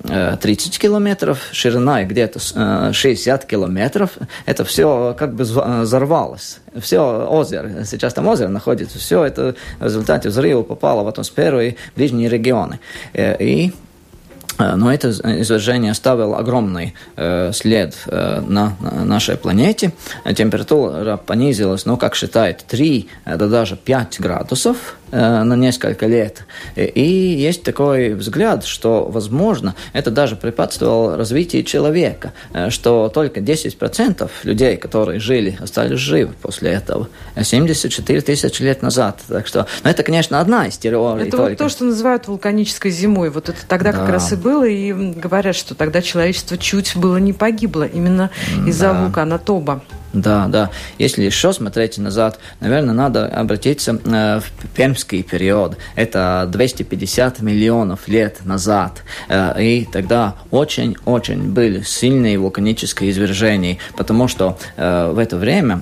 30 0.41 0.79
километров, 0.79 1.39
шириной 1.51 2.05
где-то 2.05 2.93
60 2.93 3.45
километров. 3.45 4.11
Это 4.45 4.63
все 4.65 5.15
как 5.17 5.35
бы 5.35 5.43
взорвалось. 5.43 6.59
Все 6.79 6.99
озеро, 6.99 7.85
сейчас 7.85 8.13
там 8.13 8.27
озеро 8.27 8.49
находится, 8.49 8.99
все 8.99 9.23
это 9.23 9.55
в 9.79 9.83
результате 9.83 10.29
взрыва 10.29 10.63
попало 10.63 11.03
в 11.03 11.07
атмосферу 11.07 11.61
и 11.61 11.75
ближние 11.95 12.29
регионы. 12.29 12.79
И 13.13 13.73
Э, 14.57 14.75
но 14.75 14.93
это 14.93 15.09
извержение 15.09 15.91
оставило 15.91 16.37
огромный 16.37 16.93
э, 17.15 17.51
след 17.53 17.95
э, 18.07 18.41
на, 18.47 18.75
на 18.79 19.05
нашей 19.05 19.37
планете. 19.37 19.91
Температура 20.35 21.17
понизилась, 21.17 21.85
ну, 21.85 21.97
как 21.97 22.15
считает, 22.15 22.63
3 22.67 23.09
до 23.25 23.49
даже 23.49 23.75
5 23.75 24.19
градусов 24.19 24.97
э, 25.04 25.04
на 25.15 25.55
несколько 25.55 26.07
лет. 26.07 26.45
И, 26.75 27.01
есть 27.01 27.63
такой 27.63 28.13
взгляд, 28.13 28.65
что, 28.65 29.05
возможно, 29.05 29.75
это 29.93 30.11
даже 30.11 30.35
препятствовало 30.35 31.17
развитию 31.17 31.63
человека, 31.63 32.33
э, 32.53 32.69
что 32.69 33.09
только 33.09 33.39
10% 33.39 34.29
людей, 34.43 34.77
которые 34.77 35.19
жили, 35.19 35.57
остались 35.59 35.99
живы 35.99 36.33
после 36.41 36.71
этого. 36.71 37.07
74 37.41 38.21
тысячи 38.21 38.61
лет 38.61 38.81
назад. 38.81 39.21
Так 39.27 39.47
что, 39.47 39.67
ну, 39.83 39.89
это, 39.89 40.03
конечно, 40.03 40.39
одна 40.39 40.67
из 40.67 40.77
теорий. 40.77 41.27
Это 41.27 41.37
только. 41.37 41.49
вот 41.49 41.57
то, 41.57 41.69
что 41.69 41.85
называют 41.85 42.27
вулканической 42.27 42.91
зимой. 42.91 43.29
Вот 43.29 43.49
это 43.49 43.59
тогда 43.67 43.91
да. 43.91 43.99
как 43.99 44.09
раз 44.09 44.31
и 44.33 44.35
было, 44.35 44.65
и 44.65 44.91
говорят, 44.93 45.55
что 45.55 45.75
тогда 45.75 46.01
человечество 46.01 46.57
чуть 46.57 46.95
было 46.95 47.17
не 47.17 47.33
погибло 47.33 47.83
именно 47.83 48.29
из-за 48.67 48.93
вулкана 48.93 49.39
Тоба. 49.39 49.83
Да, 50.15 50.47
да. 50.47 50.71
Если 50.97 51.23
еще 51.23 51.51
смотреть 51.51 51.97
назад, 51.97 52.39
наверное, 52.61 52.93
надо 52.93 53.27
обратиться 53.27 53.99
э, 54.03 54.39
в 54.39 54.67
пермский 54.73 55.23
период. 55.23 55.77
Это 55.95 56.47
250 56.49 57.41
миллионов 57.41 58.07
лет 58.07 58.37
назад. 58.45 59.03
Э, 59.27 59.61
и 59.61 59.85
тогда 59.91 60.35
очень-очень 60.51 61.51
были 61.51 61.81
сильные 61.81 62.37
вулканические 62.37 63.11
извержения, 63.11 63.77
потому 63.97 64.29
что 64.29 64.57
э, 64.77 65.11
в 65.11 65.19
это 65.19 65.35
время 65.35 65.81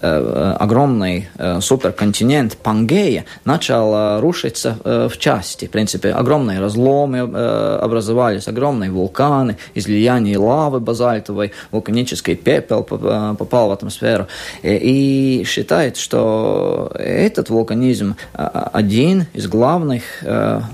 огромный 0.00 1.28
э, 1.36 1.60
суперконтинент 1.60 2.56
Пангея 2.56 3.24
начал 3.44 3.94
э, 3.94 4.20
рушиться 4.20 4.76
в 4.84 5.16
части. 5.18 5.66
В 5.66 5.70
принципе, 5.70 6.10
огромные 6.10 6.60
разломы 6.60 7.20
образовались, 7.20 8.48
огромные 8.48 8.90
вулканы, 8.90 9.56
излияние 9.74 10.38
лавы 10.38 10.80
базальтовой, 10.80 11.52
вулканический 11.70 12.34
пепел 12.34 12.82
попал 12.82 13.68
в 13.68 13.72
атмосферу. 13.72 14.26
И 14.62 15.44
считает, 15.46 15.96
что 15.96 16.90
этот 16.94 17.50
вулканизм 17.50 18.16
один 18.32 19.26
из 19.32 19.46
главных 19.46 20.02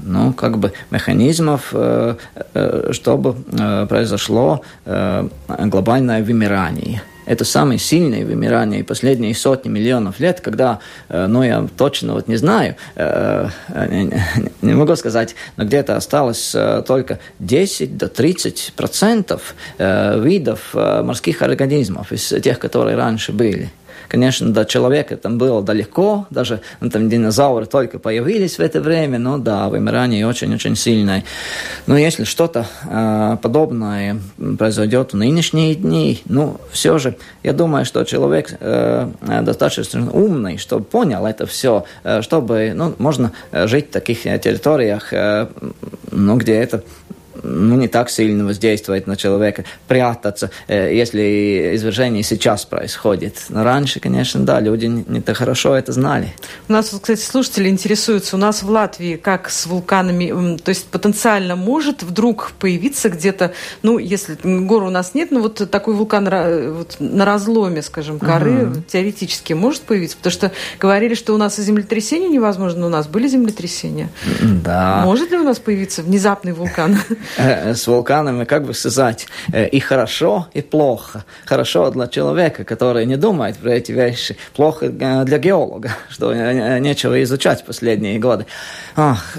ну, 0.02 0.32
как 0.32 0.58
бы 0.58 0.72
механизмов, 0.90 1.74
чтобы 2.90 3.34
произошло 3.88 4.62
глобальное 5.48 6.22
вымирание 6.22 7.02
это 7.26 7.44
самое 7.44 7.78
сильное 7.78 8.24
вымирание 8.24 8.84
последние 8.84 9.34
сотни 9.34 9.68
миллионов 9.68 10.20
лет, 10.20 10.40
когда, 10.40 10.80
э, 11.08 11.26
ну, 11.26 11.42
я 11.42 11.66
точно 11.76 12.14
вот 12.14 12.28
не 12.28 12.36
знаю, 12.36 12.76
э, 12.96 13.48
не 14.62 14.74
могу 14.74 14.96
сказать, 14.96 15.34
но 15.56 15.64
где-то 15.64 15.96
осталось 15.96 16.52
э, 16.54 16.82
только 16.86 17.18
10 17.38 17.96
до 17.96 18.08
30 18.08 18.72
процентов 18.76 19.54
видов 19.78 20.74
морских 20.74 21.42
организмов 21.42 22.12
из 22.12 22.28
тех, 22.42 22.58
которые 22.58 22.96
раньше 22.96 23.32
были. 23.32 23.70
Конечно, 24.10 24.52
до 24.52 24.64
человека 24.64 25.16
там 25.16 25.38
было 25.38 25.62
далеко, 25.62 26.26
даже 26.30 26.62
ну, 26.80 26.90
там 26.90 27.08
динозавры 27.08 27.66
только 27.66 28.00
появились 28.00 28.58
в 28.58 28.60
это 28.60 28.80
время, 28.80 29.20
но 29.20 29.38
да, 29.38 29.68
вымирание 29.68 30.26
очень-очень 30.26 30.74
сильное. 30.74 31.22
Но 31.86 31.96
если 31.96 32.24
что-то 32.24 32.66
э, 32.90 33.36
подобное 33.40 34.18
произойдет 34.58 35.12
в 35.12 35.16
нынешние 35.16 35.76
дни, 35.76 36.22
ну, 36.24 36.56
все 36.72 36.98
же, 36.98 37.14
я 37.44 37.52
думаю, 37.52 37.84
что 37.84 38.02
человек 38.02 38.56
э, 38.58 39.08
достаточно 39.42 40.10
умный, 40.10 40.58
чтобы 40.58 40.84
понял 40.84 41.24
это 41.24 41.46
все, 41.46 41.84
э, 42.02 42.20
чтобы, 42.22 42.72
ну, 42.74 42.92
можно 42.98 43.30
жить 43.52 43.90
в 43.90 43.92
таких 43.92 44.24
территориях, 44.24 45.12
э, 45.12 45.46
ну, 46.10 46.36
где 46.36 46.54
это 46.54 46.82
ну, 47.42 47.76
не 47.76 47.88
так 47.88 48.10
сильно 48.10 48.44
воздействует 48.44 49.06
на 49.06 49.16
человека, 49.16 49.64
прятаться, 49.88 50.50
э, 50.68 50.94
если 50.94 51.72
извержение 51.74 52.22
сейчас 52.22 52.64
происходит. 52.64 53.36
Но 53.48 53.64
раньше, 53.64 54.00
конечно, 54.00 54.40
да, 54.40 54.60
люди 54.60 54.86
не 54.86 55.20
так 55.20 55.36
хорошо 55.36 55.74
это 55.74 55.92
знали. 55.92 56.32
У 56.68 56.72
нас, 56.72 56.90
кстати, 56.90 57.20
слушатели 57.20 57.68
интересуются, 57.68 58.36
у 58.36 58.38
нас 58.38 58.62
в 58.62 58.70
Латвии 58.70 59.16
как 59.16 59.50
с 59.50 59.66
вулканами, 59.66 60.56
то 60.58 60.68
есть 60.70 60.86
потенциально 60.86 61.56
может 61.56 62.02
вдруг 62.02 62.52
появиться 62.58 63.08
где-то, 63.08 63.52
ну, 63.82 63.98
если 63.98 64.36
гор 64.42 64.82
у 64.82 64.90
нас 64.90 65.14
нет, 65.14 65.30
но 65.30 65.40
вот 65.40 65.70
такой 65.70 65.94
вулкан 65.94 66.24
вот, 66.24 66.96
на 66.98 67.24
разломе, 67.24 67.82
скажем, 67.82 68.18
горы 68.18 68.66
угу. 68.66 68.82
теоретически 68.86 69.52
может 69.52 69.82
появиться, 69.82 70.16
потому 70.16 70.32
что 70.32 70.52
говорили, 70.78 71.14
что 71.14 71.34
у 71.34 71.38
нас 71.38 71.58
и 71.58 71.62
землетрясения 71.62 72.28
невозможно, 72.28 72.80
но 72.80 72.86
у 72.86 72.90
нас 72.90 73.06
были 73.06 73.28
землетрясения. 73.28 74.08
Да. 74.64 75.02
Может 75.04 75.30
ли 75.30 75.38
у 75.38 75.44
нас 75.44 75.58
появиться 75.58 76.02
внезапный 76.02 76.52
вулкан? 76.52 76.98
Э, 77.36 77.74
с 77.74 77.86
вулканами, 77.86 78.44
как 78.44 78.64
бы 78.64 78.74
сказать, 78.74 79.26
э, 79.52 79.66
и 79.68 79.80
хорошо, 79.80 80.48
и 80.54 80.62
плохо. 80.62 81.24
Хорошо 81.44 81.90
для 81.90 82.06
человека, 82.06 82.64
который 82.64 83.06
не 83.06 83.16
думает 83.16 83.56
про 83.56 83.74
эти 83.74 83.92
вещи, 83.92 84.36
плохо 84.54 84.86
э, 84.86 85.24
для 85.24 85.38
геолога, 85.38 85.90
что 86.10 86.32
нечего 86.78 87.22
изучать 87.22 87.64
последние 87.64 88.18
годы. 88.18 88.46
Ах, 88.96 89.38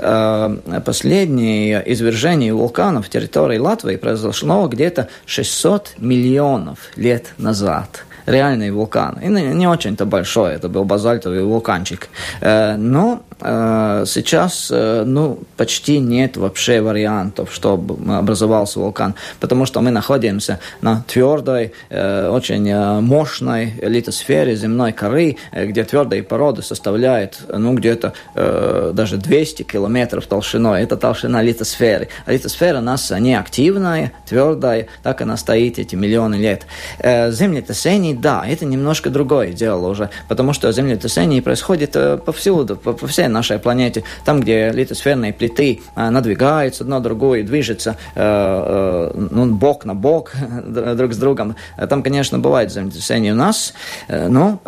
последнее 0.85 1.83
извержение 1.85 2.53
вулканов 2.53 3.07
в 3.07 3.09
территории 3.09 3.57
Латвии 3.57 3.95
произошло 3.95 4.67
где-то 4.67 5.07
600 5.25 5.95
миллионов 5.97 6.79
лет 6.95 7.33
назад 7.37 8.05
реальный 8.25 8.71
вулкан. 8.71 9.19
И 9.21 9.27
не 9.27 9.67
очень-то 9.67 10.05
большой, 10.05 10.53
это 10.53 10.69
был 10.69 10.85
базальтовый 10.85 11.43
вулканчик. 11.43 12.09
Но 12.41 13.23
Э, 13.30 13.30
сейчас 13.41 14.69
э, 14.71 15.03
ну, 15.05 15.39
почти 15.57 15.99
нет 15.99 16.37
вообще 16.37 16.81
вариантов, 16.81 17.51
чтобы 17.51 17.97
образовался 18.13 18.79
вулкан, 18.79 19.15
потому 19.39 19.65
что 19.65 19.81
мы 19.81 19.89
находимся 19.89 20.59
на 20.81 21.03
твердой, 21.07 21.73
э, 21.89 22.29
очень 22.29 22.73
мощной 23.01 23.73
литосфере 23.81 24.55
земной 24.55 24.91
коры, 24.91 25.37
где 25.51 25.83
твердые 25.83 26.23
породы 26.23 26.61
составляют 26.61 27.39
ну, 27.51 27.73
где-то 27.73 28.13
даже 28.35 29.17
200 29.17 29.63
километров 29.63 30.27
толщиной. 30.27 30.83
Это 30.83 30.97
толщина 30.97 31.41
литосферы. 31.41 32.09
А 32.25 32.33
литосфера 32.33 32.77
у 32.77 32.81
нас 32.81 33.11
не 33.11 33.33
активная, 33.33 34.11
твердая, 34.27 34.87
так 35.03 35.21
она 35.21 35.37
стоит 35.37 35.79
эти 35.79 35.95
миллионы 35.95 36.35
лет. 36.35 36.65
Землетрясений, 36.99 38.13
да, 38.13 38.43
это 38.47 38.65
немножко 38.65 39.09
другое 39.09 39.51
дело 39.51 39.87
уже, 39.87 40.09
потому 40.27 40.53
что 40.53 40.71
землетрясения 40.71 41.41
происходят 41.41 42.23
повсюду, 42.23 42.75
по, 42.75 42.93
по 42.93 43.07
всей 43.07 43.27
нашей 43.31 43.59
планете, 43.59 44.03
там, 44.25 44.41
где 44.41 44.71
литосферные 44.71 45.33
плиты 45.33 45.81
э, 45.95 46.09
надвигаются 46.09 46.83
одно 46.83 46.99
другое, 46.99 47.43
движется 47.43 47.97
э, 48.15 48.21
э, 48.21 49.27
ну, 49.31 49.45
бок 49.47 49.85
на 49.85 49.95
бок 49.95 50.33
друг 50.65 51.13
с 51.13 51.17
другом, 51.17 51.55
там, 51.89 52.03
конечно, 52.03 52.39
бывает 52.39 52.71
землетрясение 52.71 53.33
у 53.33 53.35
нас, 53.35 53.73
но 54.07 54.59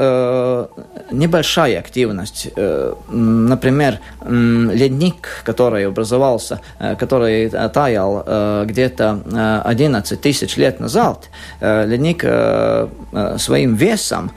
небольшая 1.12 1.80
активность. 1.80 2.50
Например, 3.10 4.00
ледник, 4.26 5.28
который 5.44 5.88
образовался, 5.88 6.62
который 7.00 7.50
таял 7.50 8.66
где-то 8.66 9.62
11 9.66 10.22
тысяч 10.22 10.58
лет 10.58 10.80
назад, 10.80 11.30
ледник 11.62 12.24
своим 13.40 13.76
весом 13.76 14.32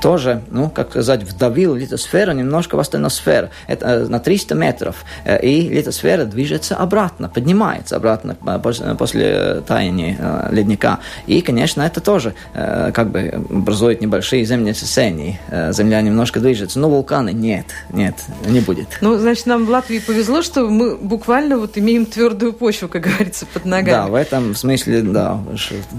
тоже, 0.00 0.42
ну, 0.50 0.70
как 0.70 0.90
сказать, 0.90 1.22
вдавил 1.22 1.74
литосферу 1.74 2.32
немножко 2.32 2.76
в 2.78 2.80
астеносферу. 2.80 3.48
Это 3.66 3.86
э, 3.86 4.06
на 4.06 4.20
300 4.20 4.54
метров. 4.54 5.04
Э, 5.24 5.40
и 5.42 5.68
литосфера 5.68 6.24
движется 6.24 6.76
обратно, 6.76 7.28
поднимается 7.28 7.96
обратно 7.96 8.36
э, 8.46 8.94
после 8.96 9.62
таяния 9.66 10.48
ледника. 10.50 11.00
И, 11.26 11.42
конечно, 11.42 11.82
это 11.82 12.00
тоже 12.00 12.34
как 12.54 13.10
бы 13.10 13.44
образует 13.50 14.00
небольшие 14.00 14.44
землетрясения. 14.44 15.40
Земля 15.72 16.00
немножко 16.00 16.40
движется. 16.40 16.78
Но 16.78 16.88
вулканы 16.88 17.32
нет, 17.32 17.66
нет, 17.92 18.14
не 18.46 18.60
будет. 18.60 18.98
Ну, 19.00 19.18
значит, 19.18 19.46
нам 19.46 19.66
в 19.66 19.70
Латвии 19.70 19.98
повезло, 19.98 20.42
что 20.42 20.68
мы 20.68 20.96
буквально 20.96 21.58
вот 21.58 21.76
имеем 21.78 22.06
твердую 22.06 22.52
почву, 22.52 22.88
как 22.88 23.02
говорится, 23.08 23.46
под 23.46 23.64
ногами. 23.64 23.90
Да, 23.90 24.06
в 24.06 24.14
этом 24.14 24.54
смысле, 24.54 25.02
да, 25.02 25.40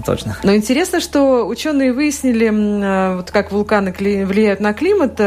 точно. 0.06 0.38
Но 0.42 0.54
интересно, 0.54 1.00
что 1.00 1.46
ученые 1.46 1.92
выяснили, 1.92 3.16
вот 3.16 3.30
как 3.30 3.52
вулканы 3.52 3.92
влияют 3.98 4.60
на 4.60 4.72
климат, 4.72 5.20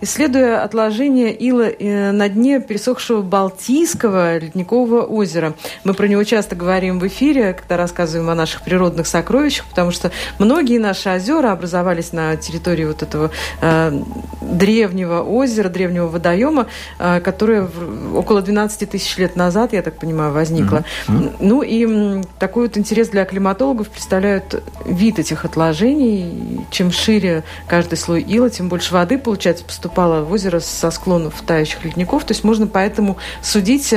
исследуя 0.00 0.62
отложение 0.62 0.89
обнаружение 0.90 1.32
ила 1.32 1.68
э, 1.68 2.10
на 2.10 2.28
дне 2.28 2.60
пересохшего 2.60 3.22
Балтийского 3.22 4.38
ледникового 4.38 5.02
озера. 5.02 5.54
Мы 5.84 5.94
про 5.94 6.08
него 6.08 6.24
часто 6.24 6.56
говорим 6.56 6.98
в 6.98 7.06
эфире, 7.06 7.52
когда 7.54 7.76
рассказываем 7.76 8.28
о 8.28 8.34
наших 8.34 8.62
природных 8.62 9.06
сокровищах, 9.06 9.66
потому 9.66 9.92
что 9.92 10.10
многие 10.38 10.78
наши 10.78 11.08
озера 11.08 11.52
образовались 11.52 12.12
на 12.12 12.36
территории 12.36 12.86
вот 12.86 13.02
этого 13.02 13.30
э, 13.60 14.02
древнего 14.40 15.22
озера, 15.22 15.68
древнего 15.68 16.08
водоема, 16.08 16.66
э, 16.98 17.20
которое 17.20 17.62
в, 17.62 18.16
около 18.16 18.42
12 18.42 18.90
тысяч 18.90 19.16
лет 19.16 19.36
назад, 19.36 19.72
я 19.72 19.82
так 19.82 19.96
понимаю, 19.96 20.32
возникло. 20.32 20.84
Mm-hmm. 21.06 21.36
Ну 21.38 21.62
и 21.62 22.22
такой 22.40 22.66
вот 22.66 22.76
интерес 22.76 23.10
для 23.10 23.24
климатологов 23.24 23.88
представляют 23.88 24.60
вид 24.84 25.20
этих 25.20 25.44
отложений. 25.44 26.66
Чем 26.70 26.90
шире 26.90 27.44
каждый 27.68 27.96
слой 27.96 28.22
ила, 28.22 28.50
тем 28.50 28.68
больше 28.68 28.92
воды, 28.92 29.18
получается, 29.18 29.64
поступало 29.64 30.24
в 30.24 30.32
озеро 30.32 30.58
с 30.58 30.79
со 30.80 30.90
склонов 30.90 31.42
тающих 31.46 31.84
ледников, 31.84 32.24
то 32.24 32.32
есть 32.32 32.42
можно 32.42 32.66
поэтому 32.66 33.18
судить, 33.42 33.94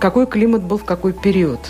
какой 0.00 0.26
климат 0.26 0.62
был 0.62 0.78
в 0.78 0.84
какой 0.84 1.12
период. 1.12 1.60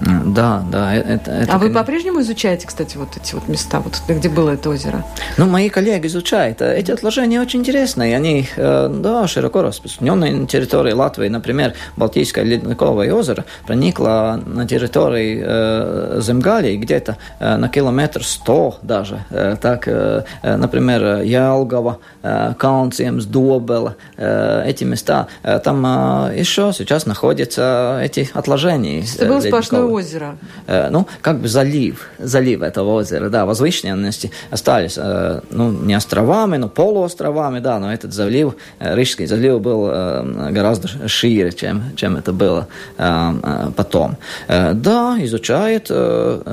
Да, 0.00 0.62
да. 0.70 0.94
Э, 0.94 1.00
это, 1.00 1.30
это, 1.30 1.52
а 1.52 1.58
вы 1.58 1.70
по-прежнему 1.70 2.20
изучаете, 2.20 2.66
кстати, 2.66 2.96
вот 2.96 3.16
эти 3.16 3.34
вот 3.34 3.48
места, 3.48 3.80
вот 3.80 4.00
где 4.08 4.28
было 4.28 4.50
это 4.50 4.70
озеро? 4.70 5.04
Ну, 5.36 5.46
мои 5.46 5.68
коллеги 5.68 6.06
изучают. 6.06 6.60
Э, 6.62 6.76
эти 6.76 6.90
отложения 6.90 7.40
очень 7.40 7.60
интересные. 7.60 8.16
Они, 8.16 8.48
э, 8.56 8.88
да, 8.92 9.26
широко 9.26 9.62
распространены 9.62 10.30
на 10.30 10.46
территории 10.46 10.92
Латвии. 10.92 11.28
Например, 11.28 11.74
Балтийское 11.96 12.44
ледниковое 12.44 13.12
озеро 13.12 13.44
проникло 13.66 14.40
на 14.44 14.66
территории 14.66 15.42
э, 15.44 16.20
Земгалии 16.22 16.76
где-то 16.76 17.16
на 17.40 17.68
километр 17.68 18.24
сто 18.24 18.78
даже. 18.82 19.24
Так, 19.60 19.88
например, 20.42 21.22
Ялгова, 21.22 21.98
Каунциемс, 22.22 23.24
Добела, 23.24 23.96
эти 24.16 24.84
места. 24.84 25.28
Там 25.42 25.84
еще 26.34 26.72
сейчас 26.76 27.06
находятся 27.06 28.00
эти 28.02 28.28
отложения. 28.32 29.04
Это 29.16 29.26
было 29.26 29.40
сплошное 29.84 30.04
озеро. 30.04 30.36
Э, 30.66 30.88
ну, 30.90 31.06
как 31.20 31.38
бы 31.38 31.48
залив, 31.48 32.08
залив 32.18 32.62
этого 32.62 32.94
озера, 32.94 33.28
да, 33.28 33.44
возвышенности 33.44 34.30
остались, 34.50 34.98
э, 34.98 35.40
ну, 35.50 35.70
не 35.70 35.94
островами, 35.94 36.56
но 36.56 36.68
полуостровами, 36.68 37.60
да, 37.60 37.78
но 37.78 37.92
этот 37.92 38.12
залив, 38.12 38.54
э, 38.78 38.94
Рижский 38.94 39.26
залив 39.26 39.60
был 39.60 39.84
гораздо 40.50 41.08
шире, 41.08 41.52
чем, 41.52 41.96
чем 41.96 42.16
это 42.16 42.32
было 42.32 42.66
потом. 43.76 44.16
Да, 44.48 45.16
изучает, 45.20 45.90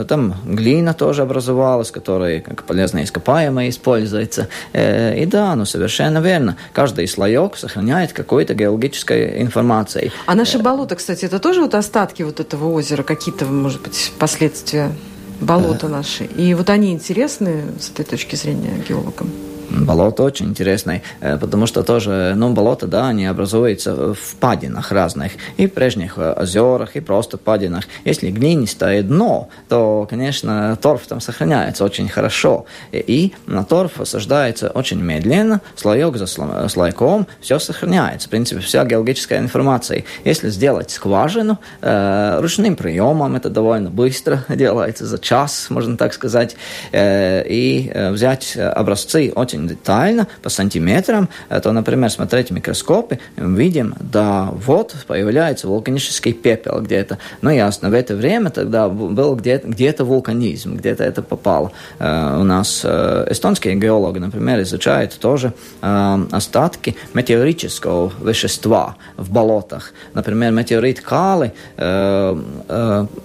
там 0.08 0.36
глина 0.46 0.94
тоже 0.94 1.22
образовалась, 1.22 1.92
которая 1.92 2.42
как 2.42 2.64
полезное 2.64 3.04
ископаемое 3.04 3.70
используется. 3.70 4.48
И 4.74 5.28
да, 5.32 5.56
ну, 5.56 5.66
совершенно 5.66 6.20
верно, 6.20 6.58
каждый 6.74 7.08
слоек 7.08 7.58
сохраняет 7.58 8.14
какой-то 8.14 8.54
геологической 8.54 9.42
информацией. 9.42 10.12
А 10.26 10.36
наши 10.36 10.60
болота, 10.60 10.96
кстати, 10.96 11.26
это 11.26 11.40
тоже 11.40 11.62
вот 11.62 11.76
остатки 11.76 12.24
вот 12.24 12.40
этого 12.40 12.72
озера, 12.72 13.04
какие-то, 13.22 13.46
может 13.46 13.84
быть, 13.84 14.12
последствия 14.18 14.92
болота 15.40 15.88
наши. 15.88 16.26
И 16.26 16.56
вот 16.56 16.72
они 16.72 16.92
интересны 16.92 17.66
с 17.80 17.92
этой 17.92 18.04
точки 18.04 18.36
зрения 18.36 18.84
геологам. 18.90 19.30
Болото 19.72 20.24
очень 20.24 20.48
интересное, 20.48 21.02
э, 21.22 21.38
потому 21.38 21.66
что 21.66 21.84
тоже, 21.84 22.34
ну, 22.36 22.54
болото, 22.54 22.88
да, 22.88 23.08
они 23.08 23.26
образуются 23.26 24.14
в 24.14 24.36
падинах 24.40 24.92
разных, 24.92 25.32
и 25.58 25.68
прежних 25.68 26.18
озерах, 26.18 26.96
и 26.96 27.00
просто 27.00 27.38
падинах. 27.38 27.86
Если 28.06 28.32
глинистое 28.32 29.02
дно, 29.02 29.50
то, 29.70 30.06
конечно, 30.10 30.78
торф 30.82 31.08
там 31.08 31.22
сохраняется 31.22 31.86
очень 31.86 32.10
хорошо, 32.10 32.66
и 32.92 33.34
на 33.48 33.64
торф 33.64 34.02
осаждается 34.02 34.70
очень 34.70 35.02
медленно, 35.02 35.62
слоек 35.76 36.18
за 36.18 36.28
слойком, 36.28 37.28
все 37.40 37.60
сохраняется. 37.60 38.28
В 38.28 38.32
принципе, 38.32 38.62
вся 38.62 38.84
геологическая 38.86 39.40
информация. 39.40 40.04
Если 40.26 40.50
сделать 40.50 40.92
скважину 40.92 41.60
э, 41.82 42.40
ручным 42.42 42.76
приемом, 42.76 43.36
это 43.36 43.50
довольно 43.50 43.90
быстро 43.90 44.44
делается, 44.50 45.06
за 45.06 45.18
час, 45.18 45.68
можно 45.70 45.98
так 45.98 46.14
сказать, 46.14 46.56
э, 46.92 47.44
и 47.48 47.90
э, 47.94 48.12
взять 48.12 48.58
образцы 48.58 49.32
очень 49.36 49.61
очень 49.62 49.68
детально, 49.68 50.28
по 50.42 50.50
сантиметрам, 50.50 51.30
то, 51.50 51.72
например, 51.72 52.10
смотреть 52.10 52.52
микроскопы, 52.52 53.20
видим, 53.38 53.96
да, 54.00 54.50
вот 54.52 54.96
появляется 55.08 55.68
вулканический 55.68 56.34
пепел 56.34 56.82
где-то. 56.82 57.18
Ну, 57.42 57.50
ясно, 57.50 57.90
в 57.90 57.94
это 57.94 58.16
время 58.16 58.50
тогда 58.50 58.90
был 58.90 59.36
где-то 59.36 59.68
где 59.68 59.96
вулканизм, 60.00 60.78
где-то 60.78 61.04
это 61.04 61.22
попало. 61.22 61.72
Э, 62.00 62.38
у 62.40 62.44
нас 62.44 62.82
э, 62.84 63.28
эстонские 63.30 63.76
геологи, 63.76 64.20
например, 64.20 64.62
изучают 64.62 65.18
тоже 65.20 65.54
э, 65.82 66.26
остатки 66.32 66.96
метеорического 67.14 68.12
вещества 68.24 68.96
в 69.18 69.30
болотах. 69.32 69.94
Например, 70.14 70.52
метеорит 70.52 71.02
Кали 71.02 71.54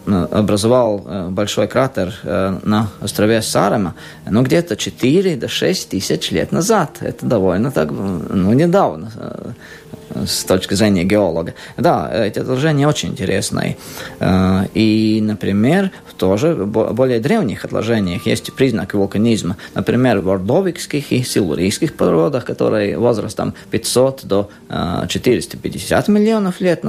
образовал 0.04 1.30
большой 1.30 1.68
кратер 1.68 2.14
на 2.24 2.88
острове 3.02 3.42
Сарема, 3.42 3.94
ну, 4.28 4.42
где-то 4.42 4.76
4 4.76 5.36
до 5.36 5.48
6 5.48 5.88
тысяч 5.90 6.25
тысяч 6.26 6.32
лет 6.32 6.52
назад. 6.52 6.98
Это 7.00 7.26
довольно 7.26 7.70
так, 7.70 7.90
ну, 7.90 8.52
недавно 8.52 9.10
с 10.14 10.44
точки 10.44 10.74
зрения 10.74 11.04
геолога. 11.04 11.54
Да, 11.76 12.10
эти 12.12 12.38
отложения 12.38 12.86
очень 12.86 13.10
интересные. 13.10 13.76
Э, 14.20 14.66
и, 14.74 15.20
например, 15.22 15.90
тоже 16.16 16.54
в 16.54 16.92
более 16.94 17.20
древних 17.20 17.64
отложениях 17.64 18.26
есть 18.26 18.52
признаки 18.52 18.96
вулканизма. 18.96 19.56
Например, 19.74 20.20
в 20.20 20.28
ордовикских 20.30 21.12
и 21.12 21.22
силурийских 21.22 21.94
породах, 21.94 22.44
которые 22.44 22.98
возрастом 22.98 23.54
500 23.70 24.24
до 24.24 24.50
450 25.08 26.08
э, 26.08 26.12
миллионов 26.12 26.60
лет, 26.60 26.84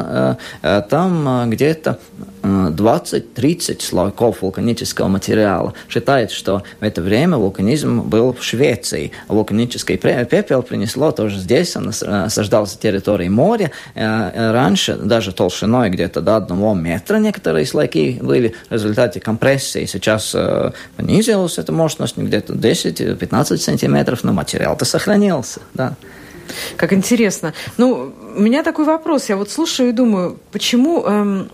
там 0.90 1.50
где-то 1.50 2.00
20-30 2.44 3.82
слоев 3.82 4.42
вулканического 4.42 5.08
материала. 5.08 5.74
Считается, 5.90 6.36
что 6.36 6.64
в 6.80 6.84
это 6.84 7.02
время 7.02 7.38
вулканизм 7.38 8.02
был 8.02 8.34
в 8.34 8.44
Швеции. 8.44 9.12
Вулканический 9.28 9.98
пепел 9.98 10.62
принесло 10.62 11.12
тоже 11.12 11.40
здесь, 11.40 11.76
он 11.76 11.90
осаждался 11.90 12.78
территорией 13.08 13.30
моря. 13.30 13.72
Э, 13.96 14.32
э, 14.34 14.52
раньше 14.52 14.96
даже 14.96 15.32
толщиной 15.32 15.90
где-то 15.90 16.22
до 16.22 16.36
одного 16.36 16.74
метра 16.74 17.18
некоторые 17.18 17.66
слои 17.66 18.20
были 18.22 18.54
в 18.70 18.74
результате 18.74 19.20
компрессии. 19.20 19.86
Сейчас 19.86 20.36
э, 20.36 20.72
понизилась 20.98 21.58
эта 21.58 21.72
мощность 21.72 22.18
где-то 22.18 22.54
10-15 22.54 23.58
сантиметров, 23.58 24.24
но 24.24 24.34
материал-то 24.34 24.86
сохранился. 24.86 25.62
Да. 25.74 25.94
Как 26.78 26.94
интересно. 26.94 27.54
Ну, 27.78 28.14
у 28.36 28.42
меня 28.42 28.64
такой 28.64 28.86
вопрос. 28.86 29.30
Я 29.30 29.36
вот 29.38 29.50
слушаю 29.50 29.90
и 29.90 29.92
думаю, 29.92 30.38
почему 30.52 31.04
эм, 31.06 31.50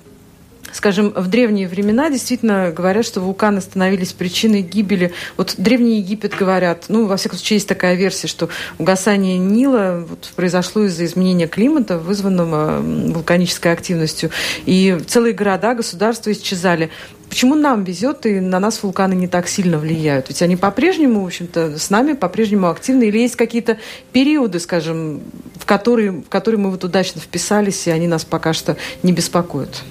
скажем, 0.74 1.14
в 1.16 1.28
древние 1.28 1.68
времена 1.68 2.10
действительно 2.10 2.72
говорят, 2.72 3.06
что 3.06 3.22
вулканы 3.22 3.62
становились 3.62 4.12
причиной 4.12 4.62
гибели. 4.62 5.14
Вот 5.38 5.56
Древний 5.58 6.00
Египет 6.00 6.36
говорят, 6.36 6.86
ну, 6.90 7.06
во 7.06 7.16
всяком 7.16 7.38
случае, 7.38 7.58
есть 7.58 7.68
такая 7.68 7.96
версия, 7.96 8.28
что 8.28 8.50
угасание 8.78 9.38
Нила 9.38 10.06
вот, 10.08 10.32
произошло 10.36 10.84
из-за 10.86 11.06
изменения 11.06 11.48
климата, 11.48 11.98
вызванного 11.98 12.82
вулканической 12.82 13.72
активностью. 13.72 14.32
И 14.66 15.00
целые 15.08 15.34
города, 15.34 15.76
государства 15.76 16.32
исчезали. 16.32 16.90
Почему 17.30 17.56
нам 17.56 17.84
везет, 17.84 18.26
и 18.26 18.40
на 18.40 18.60
нас 18.60 18.84
вулканы 18.84 19.14
не 19.14 19.28
так 19.28 19.48
сильно 19.48 19.80
влияют? 19.80 20.30
Ведь 20.30 20.42
они 20.42 20.56
по-прежнему, 20.56 21.24
в 21.24 21.26
общем-то, 21.26 21.80
с 21.80 21.90
нами 21.90 22.14
по-прежнему 22.14 22.70
активны. 22.70 23.06
Или 23.06 23.20
есть 23.20 23.36
какие-то 23.36 23.80
периоды, 24.12 24.60
скажем, 24.60 25.22
в 25.60 25.66
которые, 25.66 26.12
в 26.12 26.30
которые 26.30 26.60
мы 26.60 26.70
вот 26.70 26.84
удачно 26.84 27.22
вписались, 27.22 27.88
и 27.88 27.92
они 27.92 28.08
нас 28.08 28.24
пока 28.24 28.54
что 28.54 28.78
не 29.02 29.12
беспокоят? 29.12 29.84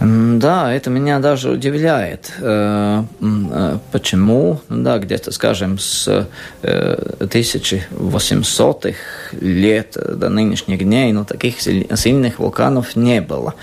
Да, 0.00 0.72
это 0.72 0.88
меня 0.90 1.20
даже 1.20 1.50
удивляет. 1.50 2.32
Э, 2.38 3.04
э, 3.20 3.78
почему? 3.92 4.60
Да, 4.68 4.98
где-то, 4.98 5.30
скажем, 5.32 5.78
с 5.78 6.28
1800-х 6.62 8.98
э, 9.32 9.36
лет 9.40 9.96
до 9.96 10.28
нынешних 10.28 10.80
дней, 10.80 11.12
ну, 11.12 11.24
таких 11.24 11.58
сильных 11.60 12.38
вулканов 12.38 12.94
не 12.94 13.22
было. 13.22 13.54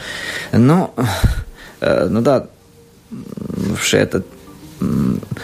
Но, 0.52 0.96
ну 1.82 2.22
да, 2.22 2.48
все 3.80 4.00
это 4.00 4.24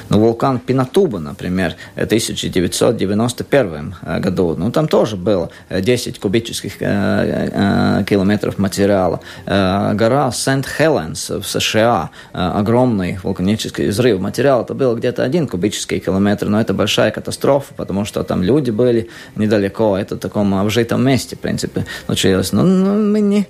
ну, 0.09 0.19
вулкан 0.19 0.59
Пинатуба, 0.59 1.19
например, 1.19 1.75
в 1.95 2.03
1991 2.03 3.95
э, 4.01 4.19
году, 4.19 4.55
ну, 4.57 4.71
там 4.71 4.87
тоже 4.87 5.15
было 5.15 5.49
10 5.69 6.19
кубических 6.19 6.81
э, 6.81 7.99
э, 8.01 8.03
километров 8.03 8.57
материала. 8.57 9.19
Гора 9.45 10.31
Сент-Хеленс 10.31 11.29
в 11.29 11.43
США, 11.43 12.09
огромный 12.33 13.19
вулканический 13.23 13.87
взрыв 13.89 14.19
материала, 14.19 14.63
это 14.63 14.73
было 14.73 14.95
где-то 14.95 15.23
один 15.23 15.47
кубический 15.47 15.99
километр, 15.99 16.47
но 16.47 16.59
это 16.59 16.73
большая 16.73 17.11
катастрофа, 17.11 17.73
потому 17.75 18.05
что 18.05 18.23
там 18.23 18.43
люди 18.43 18.71
были 18.71 19.09
недалеко, 19.35 19.97
это 19.97 20.15
в 20.15 20.19
таком 20.19 20.53
обжитом 20.55 21.05
месте, 21.05 21.35
в 21.35 21.39
принципе, 21.39 21.85
случилось. 22.05 22.51
Ну, 22.51 22.63
ну 22.63 23.11
мы 23.11 23.21
не... 23.21 23.47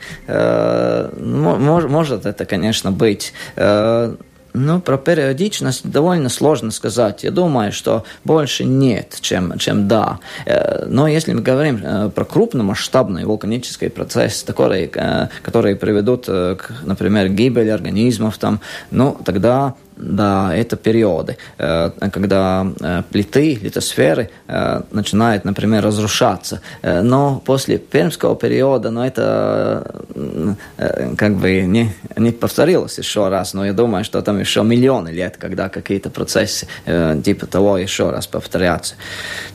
Может 1.87 2.25
это, 2.25 2.45
конечно, 2.45 2.91
быть 2.91 3.33
ну, 4.53 4.81
про 4.81 4.97
периодичность 4.97 5.89
довольно 5.89 6.29
сложно 6.29 6.71
сказать. 6.71 7.23
Я 7.23 7.31
думаю, 7.31 7.71
что 7.71 8.03
больше 8.23 8.65
нет, 8.65 9.17
чем, 9.21 9.57
чем 9.57 9.87
да. 9.87 10.19
Э, 10.45 10.85
но 10.87 11.07
если 11.07 11.33
мы 11.33 11.41
говорим 11.41 11.81
э, 11.83 12.09
про 12.09 12.25
крупномасштабный 12.25 13.25
вулканический 13.25 13.89
процесс, 13.89 14.43
который, 14.43 14.89
э, 14.93 15.75
приведут, 15.75 16.25
к, 16.25 16.71
например, 16.83 17.29
гибели 17.29 17.69
организмов, 17.69 18.37
там, 18.37 18.59
ну, 18.91 19.17
тогда 19.23 19.75
да, 19.99 20.55
это 20.55 20.75
периоды, 20.77 21.37
когда 21.57 22.65
плиты, 23.11 23.55
литосферы 23.55 24.29
начинают, 24.91 25.45
например, 25.45 25.83
разрушаться. 25.83 26.61
Но 26.81 27.41
после 27.45 27.77
пермского 27.77 28.35
периода, 28.35 28.91
ну, 28.91 29.03
это 29.03 29.85
как 31.17 31.35
бы 31.35 31.61
не, 31.61 31.93
не 32.15 32.31
повторилось 32.31 32.97
еще 32.97 33.27
раз, 33.27 33.53
но 33.53 33.65
я 33.65 33.73
думаю, 33.73 34.03
что 34.03 34.21
там 34.21 34.39
еще 34.39 34.63
миллионы 34.63 35.09
лет, 35.09 35.37
когда 35.37 35.69
какие-то 35.69 36.09
процессы 36.09 36.67
типа 36.85 37.45
того 37.45 37.77
еще 37.77 38.09
раз 38.09 38.25
повторятся. 38.27 38.95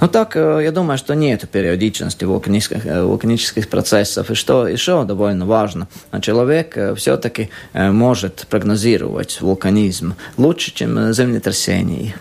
Ну 0.00 0.08
так, 0.08 0.36
я 0.36 0.70
думаю, 0.70 0.98
что 0.98 1.14
нет 1.14 1.48
периодичности 1.48 2.24
вулканических, 2.24 2.84
вулканических 2.84 3.68
процессов. 3.68 4.30
И 4.30 4.34
что 4.34 4.68
еще 4.68 5.04
довольно 5.04 5.46
важно, 5.46 5.88
человек 6.20 6.76
все-таки 6.96 7.50
может 7.72 8.46
прогнозировать 8.50 9.40
вулканизм 9.40 10.14
лучше, 10.36 10.74
чем 10.74 11.12
землетрясение. 11.12 12.14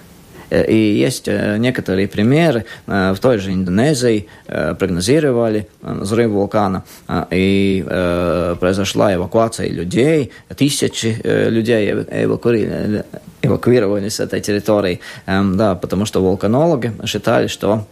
И 0.51 0.75
есть 0.75 1.27
некоторые 1.27 2.07
примеры. 2.07 2.65
В 2.85 3.17
той 3.19 3.39
же 3.39 3.51
Индонезии 3.51 4.27
прогнозировали 4.45 5.67
взрыв 5.81 6.29
вулкана, 6.29 6.83
и 7.31 7.83
произошла 8.59 9.15
эвакуация 9.15 9.69
людей, 9.69 10.31
тысячи 10.55 11.19
людей 11.23 11.91
эвакуировали, 11.91 13.03
эвакуировали 13.41 14.09
с 14.09 14.19
этой 14.19 14.41
территории, 14.41 14.99
да, 15.25 15.73
потому 15.73 16.05
что 16.05 16.21
вулканологи 16.21 16.91
считали, 17.07 17.47
что 17.47 17.87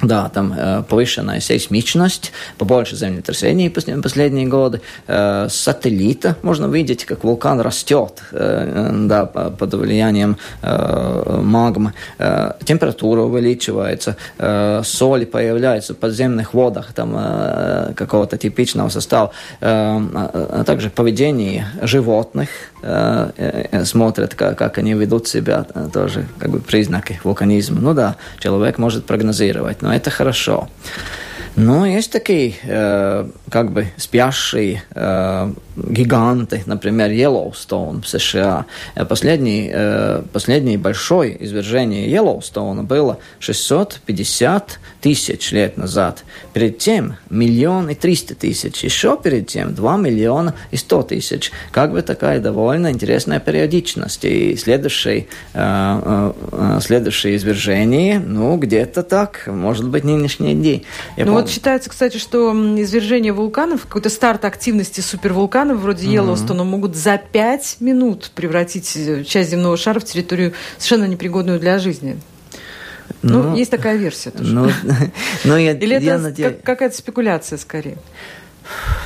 да, 0.00 0.28
там 0.28 0.54
э, 0.56 0.82
повышенная 0.88 1.40
сейсмичность, 1.40 2.32
побольше 2.58 2.96
землетрясений 2.96 3.70
последние 3.70 4.46
годы. 4.46 4.80
Э, 5.06 5.48
сателлита 5.50 6.36
можно 6.42 6.66
видеть, 6.66 7.04
как 7.04 7.24
вулкан 7.24 7.60
растет 7.60 8.22
э, 8.32 8.90
да, 9.06 9.26
под 9.26 9.74
влиянием 9.74 10.36
э, 10.62 11.40
магмы. 11.42 11.92
Э, 12.18 12.52
температура 12.64 13.22
увеличивается, 13.22 14.16
э, 14.38 14.82
соли 14.84 15.24
появляются 15.24 15.94
в 15.94 15.98
подземных 15.98 16.54
водах 16.54 16.92
там, 16.92 17.14
э, 17.16 17.92
какого-то 17.94 18.38
типичного 18.38 18.88
состава. 18.88 19.30
Э, 19.60 20.00
а 20.14 20.64
также 20.64 20.90
поведение 20.90 21.66
животных 21.82 22.48
э, 22.82 23.30
э, 23.36 23.84
смотрят, 23.84 24.34
как, 24.34 24.58
как 24.58 24.78
они 24.78 24.94
ведут 24.94 25.28
себя, 25.28 25.64
тоже 25.92 26.26
как 26.38 26.50
бы 26.50 26.58
признаки 26.60 27.20
вулканизма. 27.24 27.80
Ну 27.80 27.94
да, 27.94 28.16
человек 28.38 28.78
может 28.78 29.04
прогнозировать 29.04 29.81
но 29.82 29.94
это 29.94 30.10
хорошо. 30.10 30.68
Но 31.56 31.86
есть 31.86 32.10
такие, 32.10 32.54
э, 32.62 33.28
как 33.50 33.72
бы, 33.72 33.86
спящие 33.98 34.82
э, 34.94 35.52
гиганты, 35.76 36.62
например, 36.64 37.10
Йеллоустоун 37.10 38.02
в 38.02 38.08
США. 38.08 38.64
Э, 38.94 39.04
последний, 39.04 39.70
э, 39.72 40.22
последний 40.32 40.78
большое 40.78 41.44
извержение 41.44 42.10
Йеллоустоуна 42.10 42.84
было 42.84 43.18
650 43.38 44.80
тысяч 45.02 45.52
лет 45.52 45.76
назад. 45.76 46.24
Перед 46.54 46.78
тем 46.78 47.16
миллион 47.28 47.90
и 47.90 47.94
триста 47.94 48.34
тысяч. 48.34 48.82
Еще 48.84 49.18
перед 49.22 49.48
тем 49.48 49.74
2 49.74 49.96
миллиона 49.98 50.54
и 50.70 50.76
100 50.76 51.02
тысяч. 51.02 51.52
Как 51.70 51.92
бы 51.92 52.00
такая 52.00 52.40
довольно 52.40 52.90
интересная 52.90 53.40
периодичность. 53.40 54.24
И 54.24 54.56
следующее, 54.56 55.26
э, 55.52 56.32
э, 56.52 56.78
следующее 56.80 57.36
извержение, 57.36 58.18
ну, 58.18 58.56
где-то 58.56 59.02
так, 59.02 59.46
может 59.46 59.88
быть, 59.88 60.04
нынешние 60.04 60.54
дни. 60.54 60.84
Я 61.16 61.26
ну, 61.26 61.41
вот 61.42 61.50
считается, 61.50 61.90
кстати, 61.90 62.16
что 62.16 62.52
извержение 62.80 63.32
вулканов, 63.32 63.82
какой-то 63.82 64.10
старт 64.10 64.44
активности 64.44 65.00
супервулканов 65.00 65.78
вроде. 65.78 66.06
Йеллоустона 66.06 66.64
могут 66.64 66.96
за 66.96 67.18
пять 67.18 67.76
минут 67.80 68.30
превратить 68.34 68.96
э, 68.96 69.24
часть 69.24 69.50
земного 69.50 69.76
шара 69.76 70.00
в 70.00 70.04
территорию 70.04 70.52
совершенно 70.78 71.04
непригодную 71.04 71.60
для 71.60 71.78
жизни. 71.78 72.20
Ну, 73.22 73.42
ну 73.42 73.56
есть 73.56 73.70
такая 73.70 73.96
версия 73.96 74.30
тоже. 74.30 74.54
Ну, 74.54 74.70
ну 75.44 75.56
я, 75.56 75.72
Или 75.78 75.96
это 75.96 76.04
я 76.04 76.18
надеюсь... 76.18 76.54
как, 76.54 76.62
какая-то 76.62 76.96
спекуляция 76.96 77.58
скорее? 77.58 77.98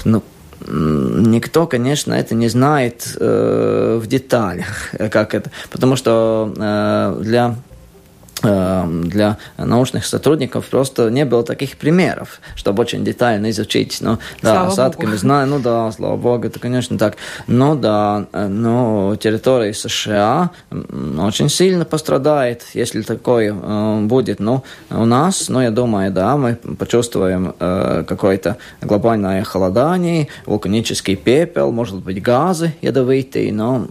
Ну, 0.04 0.22
никто, 0.68 1.66
конечно, 1.66 2.14
это 2.14 2.34
не 2.34 2.48
знает 2.48 3.16
э, 3.18 3.98
в 4.02 4.06
деталях, 4.06 4.90
как 5.10 5.34
это, 5.34 5.50
потому 5.70 5.96
что 5.96 6.52
э, 6.56 7.22
для 7.22 7.56
для 8.42 9.38
научных 9.56 10.04
сотрудников 10.04 10.66
просто 10.66 11.08
не 11.10 11.24
было 11.24 11.42
таких 11.42 11.76
примеров, 11.76 12.40
чтобы 12.54 12.82
очень 12.82 13.04
детально 13.04 13.50
изучить. 13.50 13.98
Ну, 14.00 14.18
да, 14.42 14.52
слава 14.52 14.68
осадками 14.68 15.10
Богу. 15.10 15.18
знаю, 15.18 15.46
ну 15.48 15.58
да, 15.58 15.90
слава 15.92 16.16
богу, 16.16 16.46
это, 16.46 16.58
конечно, 16.58 16.98
так. 16.98 17.16
Но 17.46 17.74
да, 17.74 18.26
э, 18.32 18.46
но 18.46 19.16
территория 19.16 19.72
США 19.72 20.50
очень 21.18 21.48
сильно 21.48 21.84
пострадает, 21.84 22.64
если 22.74 23.02
такое 23.02 23.54
э, 23.54 24.00
будет. 24.02 24.40
Ну, 24.40 24.62
у 24.90 25.04
нас, 25.04 25.48
ну, 25.48 25.60
я 25.60 25.70
думаю, 25.70 26.12
да, 26.12 26.36
мы 26.36 26.54
почувствуем 26.54 27.54
э, 27.58 28.04
какое-то 28.06 28.56
глобальное 28.80 29.42
холодание, 29.44 30.28
вулканический 30.44 31.16
пепел, 31.16 31.72
может 31.72 31.96
быть, 31.96 32.22
газы 32.22 32.74
ядовитые, 32.82 33.52
но, 33.52 33.88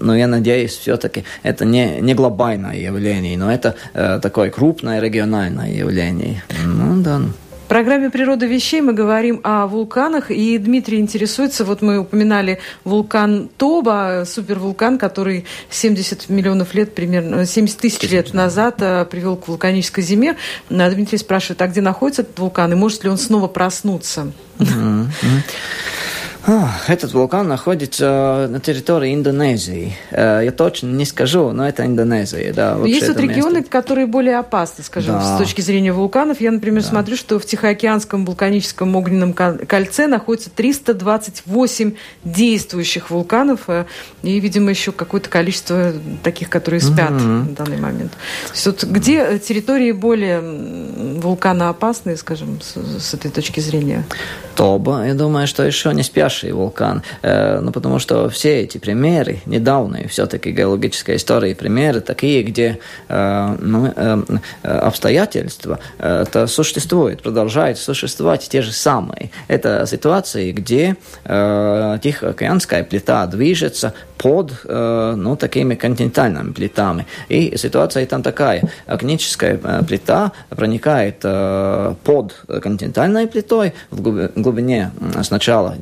но 0.00 0.16
я 0.16 0.26
надеюсь, 0.26 0.76
все-таки 0.76 1.24
это 1.42 1.64
не, 1.64 2.00
не 2.00 2.14
глобальное 2.14 2.76
явление, 2.76 3.36
но 3.36 3.52
это 3.52 3.74
Э, 3.94 4.18
такое 4.20 4.50
крупное 4.50 5.00
региональное 5.00 5.72
явление. 5.72 6.42
Ну 6.64 7.02
да. 7.02 7.20
В 7.64 7.68
программе 7.68 8.08
«Природа 8.08 8.46
вещей» 8.46 8.80
мы 8.80 8.94
говорим 8.94 9.40
о 9.44 9.66
вулканах, 9.66 10.30
и 10.30 10.56
Дмитрий 10.56 11.00
интересуется, 11.00 11.66
вот 11.66 11.82
мы 11.82 11.98
упоминали 11.98 12.60
вулкан 12.84 13.50
Тоба, 13.58 14.24
супервулкан, 14.26 14.96
который 14.96 15.44
70 15.68 16.30
миллионов 16.30 16.72
лет, 16.72 16.94
примерно 16.94 17.44
70 17.44 17.76
тысяч 17.76 18.10
лет 18.10 18.32
назад 18.32 18.76
э, 18.80 19.04
привел 19.04 19.36
к 19.36 19.48
вулканической 19.48 20.02
зиме. 20.02 20.36
Дмитрий 20.70 21.18
спрашивает, 21.18 21.60
а 21.60 21.66
где 21.66 21.82
находится 21.82 22.22
этот 22.22 22.38
вулкан, 22.38 22.72
и 22.72 22.74
может 22.74 23.04
ли 23.04 23.10
он 23.10 23.18
снова 23.18 23.48
проснуться? 23.48 24.32
Этот 26.86 27.12
вулкан 27.12 27.46
находится 27.46 28.48
на 28.50 28.58
территории 28.58 29.14
Индонезии. 29.14 29.94
Э, 30.10 30.40
я 30.42 30.50
точно 30.50 30.88
не 30.88 31.04
скажу, 31.04 31.52
но 31.52 31.68
это 31.68 31.84
Индонезия. 31.84 32.54
Да, 32.54 32.78
Есть 32.86 33.08
вот 33.08 33.18
регионы, 33.20 33.56
место. 33.56 33.70
которые 33.70 34.06
более 34.06 34.38
опасны, 34.38 34.82
скажем, 34.82 35.16
да. 35.16 35.36
с 35.36 35.38
точки 35.38 35.60
зрения 35.60 35.92
вулканов. 35.92 36.40
Я, 36.40 36.50
например, 36.50 36.82
да. 36.82 36.88
смотрю, 36.88 37.16
что 37.16 37.38
в 37.38 37.44
Тихоокеанском 37.44 38.24
вулканическом 38.24 38.96
огненном 38.96 39.34
кольце 39.34 40.06
находится 40.06 40.48
328 40.48 41.94
действующих 42.24 43.10
вулканов 43.10 43.68
э, 43.68 43.84
и, 44.22 44.40
видимо, 44.40 44.70
еще 44.70 44.92
какое-то 44.92 45.28
количество 45.28 45.92
таких, 46.22 46.48
которые 46.48 46.80
спят 46.80 47.10
угу. 47.10 47.20
в 47.20 47.54
данный 47.54 47.78
момент. 47.78 48.12
То 48.12 48.52
есть 48.52 48.66
вот 48.66 48.84
где 48.84 49.38
территории 49.38 49.92
более 49.92 50.40
вулканоопасные, 50.40 52.16
скажем, 52.16 52.60
с, 52.62 53.02
с 53.02 53.12
этой 53.12 53.30
точки 53.30 53.60
зрения? 53.60 54.06
Тоба, 54.54 55.06
я 55.06 55.14
думаю, 55.14 55.46
что 55.46 55.62
еще 55.62 55.92
не 55.92 56.02
спящий 56.38 56.52
вулкан. 56.52 57.02
Э, 57.22 57.60
ну, 57.60 57.72
потому 57.72 57.98
что 57.98 58.28
все 58.28 58.60
эти 58.62 58.78
примеры, 58.78 59.40
недавние 59.46 60.06
все-таки 60.08 60.52
геологической 60.52 61.16
истории 61.16 61.54
примеры, 61.54 62.00
такие, 62.00 62.42
где 62.42 62.78
э, 63.08 63.56
ну, 63.60 63.92
э, 63.94 64.22
обстоятельства 64.62 65.78
это 65.98 66.46
существуют, 66.46 67.22
продолжают 67.22 67.78
существовать 67.78 68.48
те 68.48 68.62
же 68.62 68.72
самые. 68.72 69.30
Это 69.48 69.86
ситуации, 69.86 70.52
где 70.52 70.96
Тихоокеанская 71.24 72.84
плита 72.84 73.26
движется 73.26 73.92
под 74.18 74.52
ну, 74.64 75.36
такими 75.36 75.74
континентальными 75.74 76.52
плитами. 76.52 77.06
И 77.28 77.56
ситуация 77.56 78.06
там 78.06 78.22
такая. 78.22 78.62
Окническая 78.86 79.58
плита 79.86 80.32
проникает 80.48 81.20
под 81.20 82.34
континентальной 82.62 83.26
плитой 83.26 83.72
в 83.90 84.00
глубине 84.36 84.90
сначала 85.22 85.76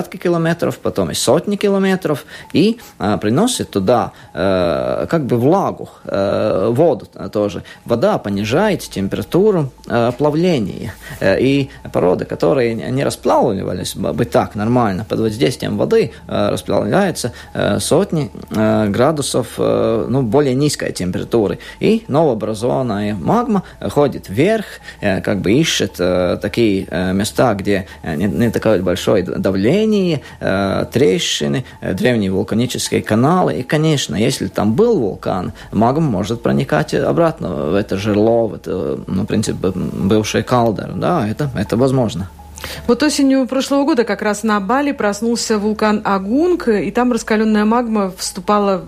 десятки 0.00 0.16
километров, 0.16 0.78
потом 0.78 1.10
и 1.10 1.14
сотни 1.14 1.56
километров, 1.56 2.24
и 2.54 2.78
приносит 3.20 3.70
туда 3.70 4.12
как 4.32 5.26
бы 5.26 5.36
влагу, 5.36 5.90
воду 6.04 7.06
тоже. 7.32 7.62
Вода 7.84 8.16
понижает 8.18 8.80
температуру 8.80 9.70
плавления. 10.16 10.94
И 11.22 11.68
породы, 11.92 12.24
которые 12.24 12.74
не 12.74 13.04
расплавливались 13.04 13.94
бы 13.94 14.24
так 14.24 14.54
нормально, 14.54 15.04
под 15.04 15.20
воздействием 15.20 15.76
воды 15.76 16.12
расплавляются 16.26 17.32
сотни 17.78 18.30
градусов 18.50 19.58
ну, 19.58 20.22
более 20.22 20.54
низкой 20.54 20.92
температуры. 20.92 21.58
И 21.78 22.04
новообразованная 22.08 23.14
магма 23.14 23.64
ходит 23.80 24.30
вверх, 24.30 24.64
как 25.00 25.40
бы 25.40 25.52
ищет 25.52 25.92
такие 26.40 26.86
места, 27.12 27.54
где 27.54 27.86
не, 28.02 28.24
не 28.24 28.50
такое 28.50 28.80
большое 28.80 29.22
давление, 29.24 29.79
э, 30.40 30.84
трещины, 30.92 31.64
э, 31.80 31.94
древние 31.94 32.30
вулканические 32.30 33.02
каналы. 33.02 33.60
И, 33.60 33.62
конечно, 33.62 34.14
если 34.16 34.48
там 34.48 34.72
был 34.72 34.98
вулкан, 34.98 35.52
магма 35.72 36.10
может 36.10 36.42
проникать 36.42 36.94
обратно 36.94 37.48
в 37.48 37.74
это 37.74 37.96
жерло, 37.96 38.48
в 38.48 38.54
это, 38.54 38.98
ну, 39.06 39.22
в 39.22 39.26
принципе, 39.26 39.72
бывший 39.74 40.42
калдер. 40.42 40.92
Да, 40.94 41.28
это, 41.28 41.50
это 41.56 41.76
возможно. 41.76 42.28
Вот 42.86 43.02
осенью 43.02 43.46
прошлого 43.46 43.84
года 43.84 44.04
как 44.04 44.22
раз 44.22 44.42
на 44.42 44.60
Бали 44.60 44.92
проснулся 44.92 45.58
вулкан 45.58 46.02
Агунг, 46.04 46.68
и 46.68 46.90
там 46.90 47.12
раскаленная 47.12 47.64
магма 47.64 48.12
вступала 48.16 48.84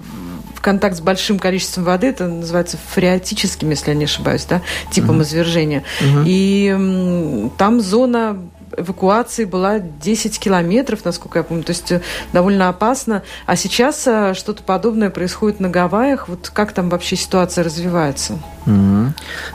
контакт 0.62 0.96
с 0.96 1.00
большим 1.00 1.38
количеством 1.38 1.84
воды, 1.84 2.06
это 2.06 2.28
называется 2.28 2.78
фреатическим, 2.94 3.70
если 3.70 3.90
я 3.90 3.96
не 3.96 4.04
ошибаюсь, 4.04 4.46
да, 4.48 4.62
типом 4.90 5.16
угу. 5.16 5.24
извержения. 5.24 5.82
Угу. 6.00 6.22
И 6.24 7.50
там 7.58 7.80
зона 7.80 8.38
эвакуации 8.76 9.44
была 9.44 9.78
10 9.78 10.38
километров, 10.38 11.04
насколько 11.04 11.38
я 11.38 11.42
помню, 11.42 11.64
то 11.64 11.70
есть 11.70 11.92
э, 11.92 12.00
довольно 12.32 12.68
опасно. 12.68 13.22
А 13.46 13.56
сейчас 13.56 14.06
э, 14.06 14.34
что-то 14.34 14.62
подобное 14.62 15.10
происходит 15.10 15.60
на 15.60 15.68
Гавайях. 15.68 16.28
Вот 16.28 16.50
как 16.52 16.72
там 16.72 16.88
вообще 16.88 17.16
ситуация 17.16 17.64
развивается? 17.64 18.38
Mm-hmm. 18.66 19.08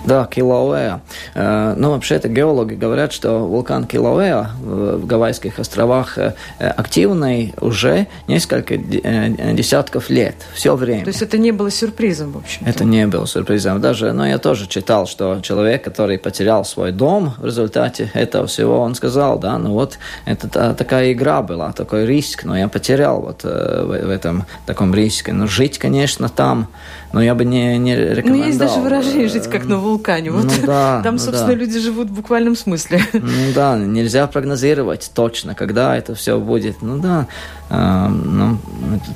Да, 0.06 0.26
Килауэа. 0.26 1.02
Э, 1.36 1.74
ну, 1.78 1.92
вообще-то 1.92 2.30
геологи 2.30 2.76
говорят, 2.76 3.14
что 3.14 3.40
вулкан 3.40 3.86
Килауэа 3.86 4.52
в 4.62 5.06
Гавайских 5.06 5.60
островах 5.60 6.18
активный 6.60 7.54
уже 7.60 8.08
несколько 8.28 8.78
десятков 8.78 10.10
лет, 10.10 10.36
все 10.54 10.76
время. 10.76 11.04
То 11.04 11.10
есть 11.10 11.22
это 11.22 11.38
не 11.38 11.52
было 11.52 11.72
сюрпризом, 11.72 12.32
в 12.32 12.38
общем 12.38 12.66
-то. 12.66 12.70
Это 12.70 12.84
не 12.84 13.08
было 13.08 13.28
сюрпризом. 13.28 13.82
Даже, 13.82 14.14
но 14.14 14.28
я 14.28 14.38
тоже 14.38 14.68
читал, 14.68 15.08
что 15.08 15.40
человек, 15.42 15.84
который 15.84 16.18
потерял 16.18 16.66
свой 16.66 16.92
дом 16.92 17.34
в 17.38 17.46
результате 17.46 18.12
этого 18.14 18.48
всего, 18.48 18.80
он 18.80 18.96
сказал, 18.96 19.40
да, 19.40 19.58
ну 19.58 19.74
вот 19.74 19.98
это 20.26 20.48
та, 20.48 20.74
такая 20.74 21.14
игра 21.14 21.42
была, 21.42 21.72
такой 21.72 22.06
риск, 22.06 22.44
но 22.44 22.58
я 22.58 22.68
потерял 22.68 23.22
вот 23.22 23.42
э, 23.44 23.84
в, 23.84 24.08
в 24.08 24.10
этом 24.10 24.46
таком 24.66 24.94
риске. 24.94 25.34
Но 25.34 25.48
жить, 25.48 25.78
конечно, 25.78 26.30
там, 26.30 26.68
но 27.18 27.24
я 27.24 27.34
бы 27.34 27.46
не, 27.46 27.80
не 27.80 27.96
рекомендовал. 27.96 28.38
Ну, 28.38 28.46
есть 28.46 28.60
даже 28.60 28.80
выражение 28.80 29.28
«жить 29.28 29.48
как 29.48 29.66
на 29.66 29.78
вулкане». 29.78 30.30
Вот 30.30 30.44
ну, 30.62 30.68
да, 30.68 31.02
там, 31.04 31.16
ну, 31.16 31.20
собственно, 31.20 31.54
да. 31.54 31.56
люди 31.56 31.80
живут 31.80 32.10
в 32.10 32.14
буквальном 32.14 32.56
смысле. 32.56 33.02
Ну 33.12 33.54
да, 33.56 33.76
нельзя 33.76 34.28
прогнозировать 34.28 35.10
точно, 35.16 35.56
когда 35.56 35.98
это 35.98 36.14
все 36.14 36.40
будет. 36.40 36.84
Ну 36.84 37.00
да, 37.00 37.26
ну, 37.70 38.58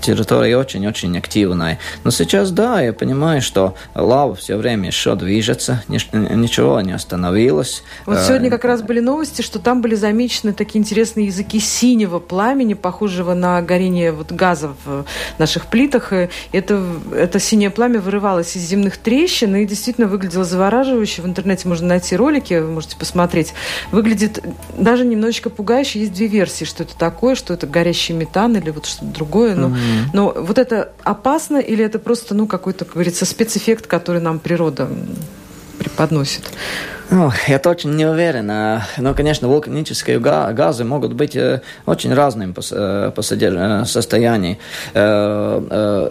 территория 0.02 0.58
очень-очень 0.58 1.18
активная. 1.18 1.80
Но 2.04 2.12
сейчас, 2.12 2.52
да, 2.52 2.82
я 2.82 2.94
понимаю, 2.94 3.42
что 3.42 3.76
лава 3.96 4.36
все 4.36 4.58
время 4.58 4.88
еще 4.88 5.16
движется, 5.16 5.84
ничего 5.88 6.82
не 6.82 6.92
остановилось. 6.92 7.84
Вот 8.06 8.20
сегодня 8.20 8.50
как 8.50 8.66
раз 8.66 8.82
были 8.82 9.00
новости, 9.00 9.42
что 9.42 9.60
там 9.60 9.82
были 9.82 9.96
замечены 9.96 10.54
такие 10.54 10.80
интересные 10.80 11.28
языки 11.28 11.60
синего 11.60 12.20
пламени, 12.20 12.74
похожего 12.74 13.34
на 13.34 13.62
горение 13.62 14.12
вот 14.12 14.32
газа 14.32 14.74
в 14.86 15.06
наших 15.38 15.68
плитах. 15.68 16.14
И 16.14 16.30
это, 16.52 16.84
это 17.16 17.40
синее 17.40 17.70
пламя 17.70 18.00
вырывалось 18.00 18.56
из 18.56 18.64
земных 18.64 18.98
трещин 18.98 19.56
и 19.56 19.66
действительно 19.66 20.08
выглядело 20.08 20.44
завораживающе. 20.44 21.22
В 21.22 21.26
интернете 21.26 21.68
можно 21.68 21.88
найти 21.88 22.16
ролики, 22.16 22.56
вы 22.56 22.72
можете 22.72 22.96
посмотреть. 22.98 23.54
Выглядит 23.92 24.44
даже 24.78 25.06
немножечко 25.06 25.50
пугающе. 25.50 26.02
Есть 26.02 26.14
две 26.14 26.28
версии, 26.28 26.66
что 26.66 26.84
это 26.84 26.96
такое, 26.98 27.36
что 27.36 27.54
это 27.54 27.68
горящий 27.68 28.14
метан 28.42 28.56
или 28.58 28.70
вот 28.72 28.86
что-то 28.86 29.06
другое. 29.12 29.56
Но, 29.56 29.68
mm-hmm. 29.68 30.06
но 30.14 30.34
вот 30.36 30.58
это 30.58 30.92
опасно 31.04 31.58
или 31.58 31.84
это 31.84 32.00
просто, 32.00 32.36
ну, 32.36 32.48
какой-то, 32.48 32.86
как 32.86 32.96
говорится, 32.96 33.26
спецэффект, 33.26 33.88
который 33.88 34.22
нам 34.22 34.40
природа 34.40 34.90
преподносит? 35.78 36.44
Ну, 37.12 37.30
я 37.48 37.60
точно 37.60 37.90
не 37.90 38.06
уверен. 38.06 38.48
Но, 38.98 39.14
конечно, 39.14 39.50
вулканические 39.50 40.20
газы 40.20 40.86
могут 40.86 41.12
быть 41.12 41.36
э, 41.36 41.62
очень 41.86 42.14
разными 42.14 42.54
по, 42.54 42.62
э, 42.72 43.12
по 43.14 43.22
э, 43.22 43.86
состоянию. 43.86 44.58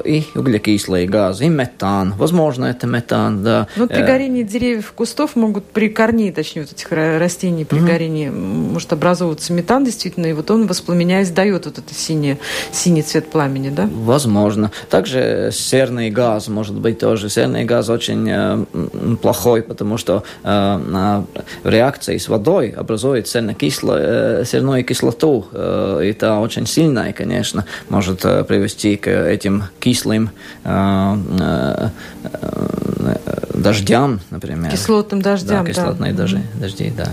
И 0.05 0.25
углекислые 0.35 1.09
газы, 1.09 1.47
и 1.47 1.49
метан. 1.49 2.13
Возможно, 2.19 2.67
это 2.67 2.87
метан, 2.87 3.43
да. 3.43 3.67
Ну, 3.77 3.89
при 3.89 4.03
горении 4.03 4.43
деревьев, 4.43 4.93
кустов 4.93 5.37
могут 5.37 5.65
при 5.65 5.89
корне, 5.89 6.33
точнее, 6.33 6.63
вот 6.63 6.73
этих 6.73 6.93
растений, 6.93 7.65
при 7.65 7.79
mm-hmm. 7.79 7.87
горении 7.87 8.29
может 8.29 8.93
образовываться 8.93 9.55
метан, 9.55 9.85
действительно, 9.85 10.27
и 10.27 10.35
вот 10.35 10.51
он, 10.51 10.67
воспламеняясь, 10.67 11.31
дает 11.31 11.65
вот 11.65 11.79
этот 11.79 11.97
синий, 11.97 12.37
синий 12.73 13.03
цвет 13.03 13.31
пламени, 13.31 13.71
да? 13.71 13.89
Возможно. 13.91 14.71
Также 14.91 15.51
серный 15.53 16.11
газ 16.11 16.49
может 16.49 16.77
быть 16.77 16.99
тоже. 16.99 17.31
Серный 17.31 17.65
газ 17.65 17.89
очень 17.89 19.17
плохой, 19.17 19.63
потому 19.63 19.97
что 19.97 20.25
реакции 21.65 22.19
с 22.19 22.29
водой 22.29 22.71
образует 22.71 23.29
серную 23.29 23.55
кислоту. 24.85 25.47
И 25.53 26.09
это 26.11 26.39
очень 26.39 26.67
сильная, 26.67 27.13
конечно, 27.13 27.65
может 27.89 28.21
привести 28.21 28.97
к 28.97 29.09
этим 29.09 29.65
кислым 29.79 30.31
дождям, 33.55 34.21
например. 34.31 34.71
Кислотным 34.71 35.23
дождям, 35.23 35.65
да. 35.65 35.71
Кислотные 35.71 36.13
да. 36.13 36.23
дожди, 36.23 36.41
дожди, 36.55 36.93
да. 36.97 37.09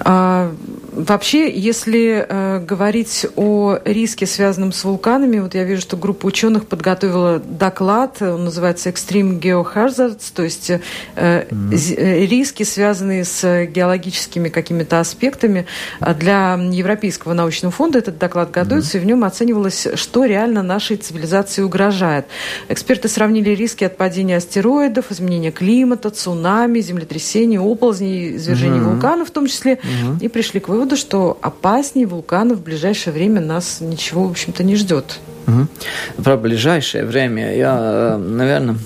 А, 0.00 0.54
Вообще, 0.96 1.50
если 1.50 2.24
э, 2.26 2.58
говорить 2.60 3.26
о 3.36 3.76
риске, 3.84 4.24
связанном 4.24 4.72
с 4.72 4.82
вулканами, 4.82 5.40
вот 5.40 5.54
я 5.54 5.64
вижу, 5.64 5.82
что 5.82 5.98
группа 5.98 6.24
ученых 6.24 6.66
подготовила 6.66 7.38
доклад, 7.38 8.22
он 8.22 8.44
называется 8.44 8.88
Extreme 8.88 9.38
Geohazards, 9.38 10.32
то 10.34 10.42
есть 10.42 10.70
э, 10.70 10.80
mm-hmm. 11.16 12.26
риски, 12.26 12.62
связанные 12.62 13.26
с 13.26 13.66
геологическими 13.66 14.48
какими-то 14.48 14.98
аспектами. 14.98 15.66
А 16.00 16.14
для 16.14 16.54
Европейского 16.54 17.34
научного 17.34 17.72
фонда 17.72 17.98
этот 17.98 18.16
доклад 18.16 18.50
готовится, 18.50 18.96
mm-hmm. 18.96 19.00
и 19.02 19.04
в 19.04 19.06
нем 19.06 19.24
оценивалось, 19.24 19.88
что 19.96 20.24
реально 20.24 20.62
нашей 20.62 20.96
цивилизации 20.96 21.60
угрожает. 21.60 22.24
Эксперты 22.70 23.08
сравнили 23.08 23.50
риски 23.50 23.84
от 23.84 23.98
падения 23.98 24.38
астероидов, 24.38 25.12
изменения 25.12 25.50
климата, 25.50 26.08
цунами, 26.08 26.80
землетрясений, 26.80 27.58
оползней, 27.58 28.36
извержений 28.36 28.78
mm-hmm. 28.78 28.92
вулканов 28.94 29.28
в 29.28 29.32
том 29.32 29.46
числе, 29.46 29.74
mm-hmm. 29.74 30.22
и 30.22 30.28
пришли 30.28 30.58
к 30.58 30.68
выводу, 30.68 30.85
выводу, 30.86 30.96
что 30.96 31.36
опаснее 31.42 32.06
вулканов 32.06 32.58
в 32.58 32.62
ближайшее 32.62 33.12
время 33.12 33.40
нас 33.40 33.80
ничего, 33.80 34.24
в 34.28 34.30
общем-то, 34.30 34.62
не 34.62 34.76
ждет. 34.76 35.18
Угу. 35.46 36.22
Про 36.24 36.36
ближайшее 36.36 37.04
время 37.04 37.54
я, 37.54 38.16
наверное, 38.18 38.76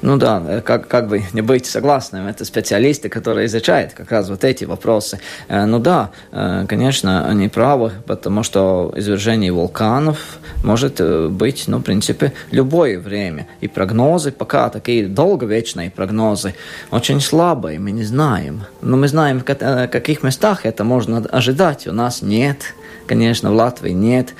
ну 0.00 0.16
да, 0.16 0.62
как, 0.64 0.88
как 0.88 1.08
бы 1.08 1.22
не 1.32 1.42
быть 1.42 1.66
согласным, 1.66 2.26
это 2.26 2.44
специалисты, 2.44 3.08
которые 3.08 3.46
изучают 3.46 3.92
как 3.92 4.10
раз 4.10 4.28
вот 4.30 4.42
эти 4.44 4.64
вопросы. 4.64 5.20
Э, 5.48 5.66
ну 5.66 5.78
да, 5.78 6.10
э, 6.32 6.64
конечно, 6.66 7.28
они 7.28 7.48
правы, 7.48 7.92
потому 8.06 8.42
что 8.42 8.92
извержение 8.96 9.52
вулканов 9.52 10.38
может 10.64 11.00
э, 11.00 11.28
быть, 11.28 11.64
ну, 11.66 11.78
в 11.78 11.82
принципе, 11.82 12.32
любое 12.50 12.98
время. 12.98 13.46
И 13.60 13.68
прогнозы 13.68 14.32
пока 14.32 14.70
такие 14.70 15.06
долговечные 15.06 15.90
прогнозы 15.90 16.54
очень 16.90 17.20
слабые, 17.20 17.78
мы 17.78 17.90
не 17.90 18.04
знаем. 18.04 18.62
Но 18.80 18.96
мы 18.96 19.08
знаем, 19.08 19.40
в 19.40 19.44
каких 19.44 20.22
местах 20.22 20.64
это 20.64 20.84
можно 20.84 21.18
ожидать. 21.18 21.86
У 21.86 21.92
нас 21.92 22.22
нет, 22.22 22.74
конечно, 23.06 23.50
в 23.50 23.54
Латвии 23.54 23.90
нет 23.92 24.34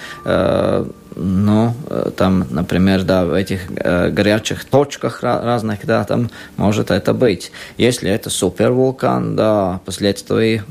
ну, 1.19 1.75
там, 2.17 2.47
например, 2.51 3.03
да, 3.03 3.25
в 3.25 3.33
этих 3.33 3.71
э, 3.77 4.11
горячих 4.11 4.65
точках 4.65 5.23
разных, 5.23 5.85
да, 5.85 6.05
там 6.05 6.31
может 6.57 6.91
это 6.91 7.13
быть. 7.13 7.53
Если 7.77 8.11
это 8.11 8.31
супервулкан, 8.31 9.37
да, 9.37 9.81
последствия 9.85 10.39
Э, 10.39 10.63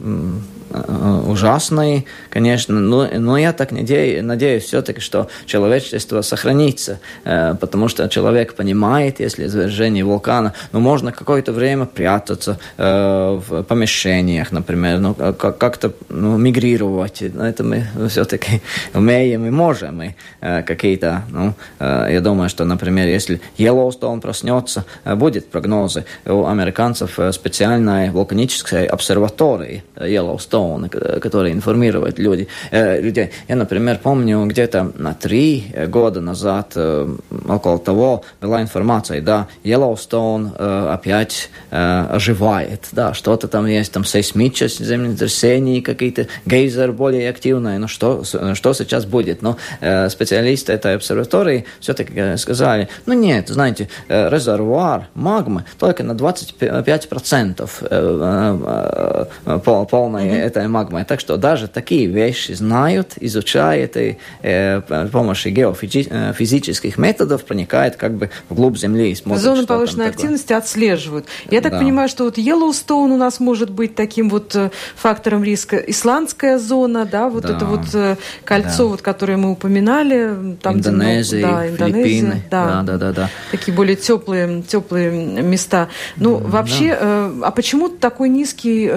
ужасный, 0.69 2.05
конечно, 2.29 2.79
но, 2.79 3.07
но 3.13 3.37
я 3.37 3.53
так 3.53 3.71
надеюсь, 3.71 4.23
надеюсь 4.23 4.63
все-таки, 4.63 4.99
что 4.99 5.29
человечество 5.45 6.21
сохранится, 6.21 6.99
э, 7.23 7.55
потому 7.59 7.87
что 7.87 8.07
человек 8.09 8.53
понимает, 8.53 9.19
если 9.19 9.45
извержение 9.45 10.03
вулкана, 10.03 10.53
ну, 10.71 10.79
можно 10.79 11.11
какое-то 11.11 11.51
время 11.53 11.85
прятаться 11.85 12.59
э, 12.77 13.39
в 13.47 13.63
помещениях, 13.63 14.51
например, 14.51 14.99
ну, 14.99 15.13
как-то 15.13 15.93
ну, 16.09 16.37
мигрировать, 16.37 17.21
это 17.21 17.63
мы 17.63 17.85
все-таки 18.09 18.61
умеем 18.93 19.45
и 19.45 19.49
можем, 19.49 20.01
и 20.01 20.11
какие-то, 20.41 21.23
ну, 21.29 21.53
я 21.79 22.21
думаю, 22.21 22.49
что, 22.49 22.65
например, 22.65 23.07
если 23.07 23.41
Йеллоустоун 23.57 24.21
проснется, 24.21 24.85
будет 25.05 25.49
прогнозы 25.49 26.05
у 26.25 26.45
американцев 26.45 27.19
специальная 27.31 28.11
вулканическая 28.11 28.87
обсерватория 28.87 29.83
Йеллоустоун, 29.99 30.56
Стоуна, 30.57 30.89
который 30.89 31.51
информирует 31.51 32.17
люди, 32.17 32.47
э, 32.71 32.99
людей. 32.99 33.29
Я, 33.47 33.55
например, 33.55 33.99
помню, 34.01 34.43
где-то 34.47 34.91
на 34.95 35.13
три 35.13 35.71
года 35.87 36.19
назад, 36.19 36.71
э, 36.75 37.15
около 37.47 37.77
того, 37.77 38.23
была 38.41 38.63
информация, 38.63 39.21
да, 39.21 39.47
Йеллоустоун 39.63 40.53
э, 40.57 40.89
опять 40.93 41.49
э, 41.69 42.07
оживает, 42.09 42.87
да, 42.91 43.13
что-то 43.13 43.47
там 43.47 43.67
есть, 43.67 43.91
там 43.91 44.03
сейсмические 44.03 44.87
землетрясения 44.87 45.81
какие-то, 45.83 46.27
гейзер 46.47 46.91
более 46.91 47.29
активные, 47.29 47.77
ну 47.77 47.87
что, 47.87 48.23
что 48.23 48.73
сейчас 48.73 49.05
будет? 49.05 49.43
Но 49.43 49.57
э, 49.79 50.09
специалисты 50.09 50.73
этой 50.73 50.95
обсерватории 50.95 51.65
все-таки 51.79 52.13
э, 52.15 52.37
сказали, 52.37 52.89
ну 53.05 53.13
нет, 53.13 53.49
знаете, 53.49 53.89
э, 54.07 54.29
резервуар 54.29 55.07
магмы 55.13 55.65
только 55.77 56.03
на 56.03 56.13
25% 56.13 57.69
э, 57.81 57.87
э, 57.91 59.25
э, 59.45 59.85
полной 59.85 60.46
этой 60.47 60.67
магмой. 60.67 61.05
Так 61.05 61.19
что 61.19 61.37
даже 61.37 61.67
такие 61.67 62.07
вещи 62.07 62.51
знают, 62.51 63.13
изучают 63.19 63.95
и 63.95 64.17
э, 64.41 64.81
с 64.89 65.09
помощью 65.11 65.53
геофизических 65.53 66.97
методов 66.97 67.37
прогнозов 67.37 67.45
проникает 67.45 67.95
как 67.95 68.13
бы 68.13 68.29
вглубь 68.49 68.77
земли 68.77 69.11
и 69.11 69.37
Зоны 69.37 69.65
повышенной 69.65 70.09
активности 70.09 70.53
отслеживают. 70.53 71.25
Я 71.49 71.61
так 71.61 71.73
да. 71.73 71.79
понимаю, 71.79 72.09
что 72.09 72.25
вот 72.25 72.37
Йеллоустоун 72.37 73.11
у 73.11 73.17
нас 73.17 73.39
может 73.39 73.69
быть 73.69 73.95
таким 73.95 74.29
вот 74.29 74.55
э, 74.55 74.71
фактором 74.95 75.43
риска. 75.43 75.77
Исландская 75.77 76.59
зона, 76.59 77.05
да, 77.05 77.29
вот 77.29 77.43
да. 77.43 77.55
это 77.55 77.65
вот 77.65 77.85
э, 77.93 78.15
кольцо, 78.43 78.83
да. 78.83 78.85
вот, 78.85 79.01
которое 79.01 79.37
мы 79.37 79.51
упоминали. 79.51 80.57
Там, 80.61 80.77
Индонезия, 80.77 81.39
где, 81.39 81.47
да, 81.47 81.67
Индонезия, 81.67 82.03
Филиппины. 82.03 82.43
Да. 82.49 82.65
Да, 82.67 82.83
да, 82.83 82.97
да, 82.97 83.11
да. 83.13 83.29
Такие 83.51 83.73
более 83.73 83.95
теплые, 83.95 84.63
теплые 84.63 85.11
места. 85.11 85.89
Ну, 86.15 86.39
да. 86.39 86.47
вообще, 86.47 86.97
э, 86.99 87.41
а 87.43 87.51
почему 87.51 87.89
такой 87.89 88.29
низкий 88.29 88.91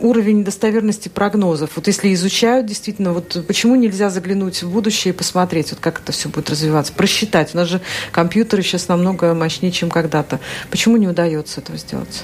уровень 0.00 0.44
достоверности 0.44 0.83
прогнозов? 1.10 1.70
Вот 1.76 1.86
если 1.86 2.12
изучают 2.14 2.66
действительно, 2.66 3.12
вот 3.12 3.44
почему 3.46 3.76
нельзя 3.76 4.10
заглянуть 4.10 4.62
в 4.62 4.70
будущее 4.70 5.14
и 5.14 5.16
посмотреть, 5.16 5.70
вот 5.70 5.80
как 5.80 6.00
это 6.00 6.12
все 6.12 6.28
будет 6.28 6.50
развиваться, 6.50 6.92
просчитать? 6.92 7.54
У 7.54 7.56
нас 7.56 7.68
же 7.68 7.80
компьютеры 8.12 8.62
сейчас 8.62 8.88
намного 8.88 9.34
мощнее, 9.34 9.72
чем 9.72 9.90
когда-то. 9.90 10.40
Почему 10.70 10.96
не 10.96 11.08
удается 11.08 11.60
этого 11.60 11.78
сделать? 11.78 12.22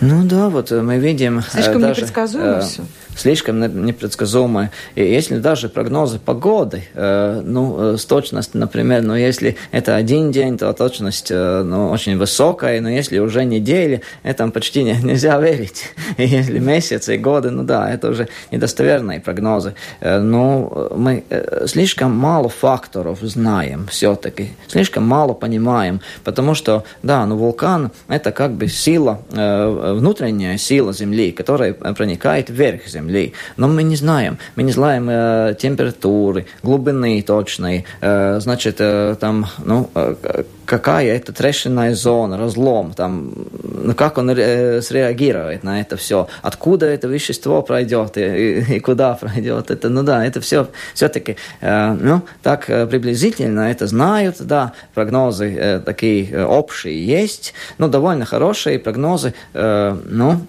Ну 0.00 0.24
да, 0.24 0.48
вот 0.48 0.70
мы 0.70 0.98
видим... 0.98 1.42
Слишком 1.42 1.80
даже, 1.80 2.00
непредсказуемо 2.00 2.58
э, 2.58 2.60
все 2.62 2.82
слишком 3.16 3.84
непредсказуемые. 3.84 4.70
И 4.94 5.04
если 5.04 5.38
даже 5.38 5.68
прогнозы 5.68 6.18
погоды, 6.18 6.84
э, 6.94 7.42
ну, 7.44 7.94
э, 7.94 7.96
с 7.96 8.04
точностью, 8.04 8.60
например, 8.60 9.02
ну, 9.02 9.14
если 9.14 9.56
это 9.70 9.96
один 9.96 10.30
день, 10.30 10.58
то 10.58 10.72
точность, 10.72 11.30
э, 11.30 11.62
ну, 11.62 11.90
очень 11.90 12.16
высокая, 12.16 12.80
но 12.80 12.88
если 12.88 13.18
уже 13.18 13.44
недели, 13.44 14.02
это 14.22 14.46
почти 14.48 14.82
не, 14.82 14.94
нельзя 15.02 15.38
верить. 15.40 15.84
И 16.16 16.26
если 16.26 16.58
месяцы 16.58 17.16
и 17.16 17.18
годы, 17.18 17.50
ну 17.50 17.64
да, 17.64 17.90
это 17.90 18.10
уже 18.10 18.28
недостоверные 18.50 19.20
прогнозы. 19.20 19.74
Но 20.00 20.90
мы 20.96 21.24
э, 21.28 21.66
слишком 21.66 22.12
мало 22.12 22.48
факторов 22.48 23.18
знаем 23.22 23.86
все-таки, 23.90 24.50
слишком 24.68 25.06
мало 25.06 25.32
понимаем, 25.34 26.00
потому 26.24 26.54
что, 26.54 26.84
да, 27.02 27.26
ну, 27.26 27.36
вулкан– 27.36 27.90
это 28.08 28.32
как 28.32 28.52
бы 28.52 28.68
сила, 28.68 29.20
внутренняя 29.30 30.56
сила 30.56 30.92
Земли, 30.92 31.32
которая 31.32 31.72
проникает 31.72 32.50
вверх 32.50 32.86
Земли 32.86 33.01
Земли. 33.02 33.32
Но 33.56 33.68
мы 33.68 33.82
не 33.82 33.96
знаем. 33.96 34.38
Мы 34.56 34.62
не 34.62 34.72
знаем 34.72 35.08
э, 35.10 35.54
температуры, 35.58 36.46
глубины 36.62 37.22
точной, 37.22 37.84
э, 38.00 38.40
значит, 38.40 38.76
э, 38.78 39.16
там, 39.20 39.46
ну, 39.64 39.90
э, 39.94 40.44
какая 40.72 41.16
это 41.16 41.34
трещинная 41.34 41.94
зона, 41.94 42.38
разлом, 42.38 42.94
там, 42.94 43.34
ну, 43.62 43.94
как 43.94 44.16
он 44.16 44.30
среагирует 44.30 45.64
на 45.64 45.82
это 45.82 45.98
все, 45.98 46.28
откуда 46.40 46.86
это 46.86 47.08
вещество 47.08 47.60
пройдет 47.60 48.16
и, 48.16 48.22
и, 48.22 48.76
и 48.76 48.80
куда 48.80 49.12
пройдет 49.12 49.70
это, 49.70 49.90
ну 49.90 50.02
да, 50.02 50.24
это 50.24 50.40
все 50.40 50.68
все-таки, 50.94 51.36
э, 51.60 51.92
ну, 52.00 52.22
так 52.42 52.70
э, 52.70 52.86
приблизительно 52.86 53.70
это 53.70 53.86
знают, 53.86 54.36
да, 54.40 54.72
прогнозы 54.94 55.54
э, 55.54 55.80
такие 55.80 56.30
э, 56.30 56.42
общие 56.42 57.06
есть, 57.06 57.52
но 57.76 57.88
довольно 57.88 58.24
хорошие 58.24 58.78
прогнозы, 58.78 59.34
э, 59.52 59.96
ну, 60.06 60.40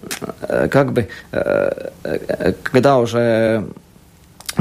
э, 0.47 0.69
как 0.69 0.93
бы, 0.93 1.09
когда 2.63 2.97
уже 2.97 3.65
ну, 3.65 3.73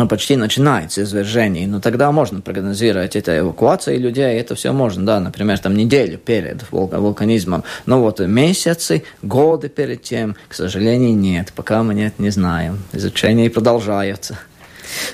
почти 0.08 0.36
начинается 0.36 1.02
извержение, 1.02 1.66
но 1.66 1.80
тогда 1.80 2.10
можно 2.12 2.40
прогнозировать 2.40 3.16
это 3.16 3.38
эвакуация 3.38 3.96
людей, 3.96 4.38
это 4.38 4.54
все 4.54 4.72
можно, 4.72 5.04
да, 5.04 5.20
например, 5.20 5.58
там 5.58 5.74
неделю 5.74 6.18
перед 6.18 6.64
вулканизмом, 6.70 7.64
но 7.86 8.00
вот 8.00 8.20
месяцы, 8.20 9.04
годы 9.22 9.68
перед 9.68 10.02
тем, 10.02 10.36
к 10.48 10.54
сожалению, 10.54 11.16
нет, 11.16 11.52
пока 11.54 11.82
мы 11.82 11.94
нет, 11.94 12.18
не 12.18 12.30
знаем, 12.30 12.78
изучение 12.92 13.50
продолжается. 13.50 14.38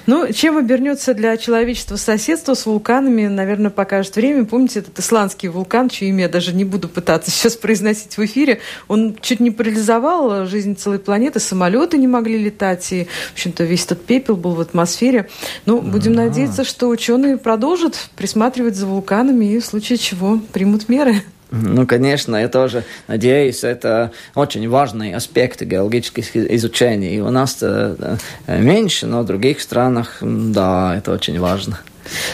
Ну, 0.07 0.33
чем 0.33 0.57
обернется 0.57 1.15
для 1.15 1.37
человечества 1.37 1.97
соседство 1.97 2.55
с 2.55 2.67
вулканами, 2.67 3.27
наверное, 3.27 3.71
покажет 3.71 4.17
время. 4.17 4.45
Помните 4.45 4.81
этот 4.81 4.99
исландский 4.99 5.49
вулкан, 5.49 5.89
чье 5.89 6.09
имя 6.09 6.23
я 6.23 6.29
даже 6.29 6.55
не 6.55 6.65
буду 6.65 6.89
пытаться 6.89 7.31
сейчас 7.31 7.57
произносить 7.57 8.17
в 8.17 8.25
эфире, 8.25 8.61
он 8.89 9.17
чуть 9.21 9.41
не 9.41 9.51
парализовал 9.51 10.47
жизнь 10.47 10.77
целой 10.77 10.99
планеты, 10.99 11.41
самолеты 11.41 11.99
не 11.99 12.07
могли 12.07 12.39
летать, 12.39 12.93
и, 12.93 13.05
в 13.31 13.33
общем-то, 13.33 13.65
весь 13.65 13.85
этот 13.85 14.05
пепел 14.05 14.37
был 14.37 14.55
в 14.55 14.61
атмосфере. 14.61 15.29
Ну, 15.67 15.81
будем 15.81 16.13
А-а-а. 16.13 16.27
надеяться, 16.27 16.65
что 16.65 16.89
ученые 16.89 17.37
продолжат 17.37 18.11
присматривать 18.17 18.77
за 18.77 18.87
вулканами 18.87 19.45
и 19.45 19.61
в 19.61 19.65
случае 19.65 19.99
чего 19.99 20.41
примут 20.53 20.89
меры. 20.89 21.23
Ну, 21.51 21.87
конечно, 21.87 22.37
я 22.37 22.49
тоже 22.49 22.85
надеюсь, 23.07 23.65
это 23.65 24.13
очень 24.35 24.69
важный 24.69 25.15
аспект 25.15 25.63
геологических 25.63 26.37
изучений. 26.37 27.17
И 27.17 27.21
у 27.21 27.31
нас 27.31 27.59
э, 27.63 28.17
меньше, 28.47 29.07
но 29.07 29.23
в 29.23 29.27
других 29.27 29.61
странах, 29.61 30.19
да, 30.21 30.97
это 30.97 31.13
очень 31.13 31.41
важно. 31.41 31.81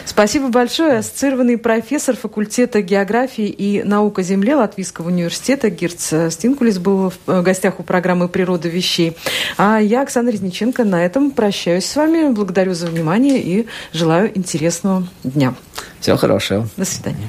Спасибо 0.04 0.48
большое. 0.48 0.98
Ассоциированный 0.98 1.58
профессор 1.58 2.16
факультета 2.16 2.82
географии 2.82 3.46
и 3.46 3.82
наука 3.82 4.22
Земли 4.22 4.54
Латвийского 4.54 5.08
университета 5.08 5.70
Гирц 5.70 6.12
Стинкулис 6.30 6.78
был 6.78 7.12
в 7.26 7.42
гостях 7.42 7.80
у 7.80 7.82
программы 7.82 8.28
«Природа 8.28 8.68
вещей». 8.68 9.16
А 9.56 9.78
я, 9.78 10.02
Оксана 10.02 10.28
Резниченко, 10.30 10.84
на 10.84 11.04
этом 11.04 11.30
прощаюсь 11.30 11.86
с 11.86 11.96
вами. 11.96 12.32
Благодарю 12.32 12.74
за 12.74 12.86
внимание 12.86 13.40
и 13.40 13.66
желаю 13.92 14.36
интересного 14.36 15.06
дня. 15.22 15.54
Всего 16.00 16.16
хорошего. 16.16 16.68
До 16.76 16.84
свидания. 16.84 17.28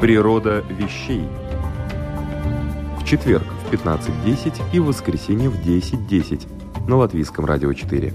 Природа 0.00 0.64
вещей. 0.70 1.28
В 2.98 3.04
четверг 3.04 3.44
в 3.66 3.74
15.10 3.74 4.54
и 4.72 4.78
в 4.78 4.86
воскресенье 4.86 5.50
в 5.50 5.60
10.10 5.60 6.88
на 6.88 6.96
Латвийском 6.96 7.44
радио 7.44 7.74
4. 7.74 8.14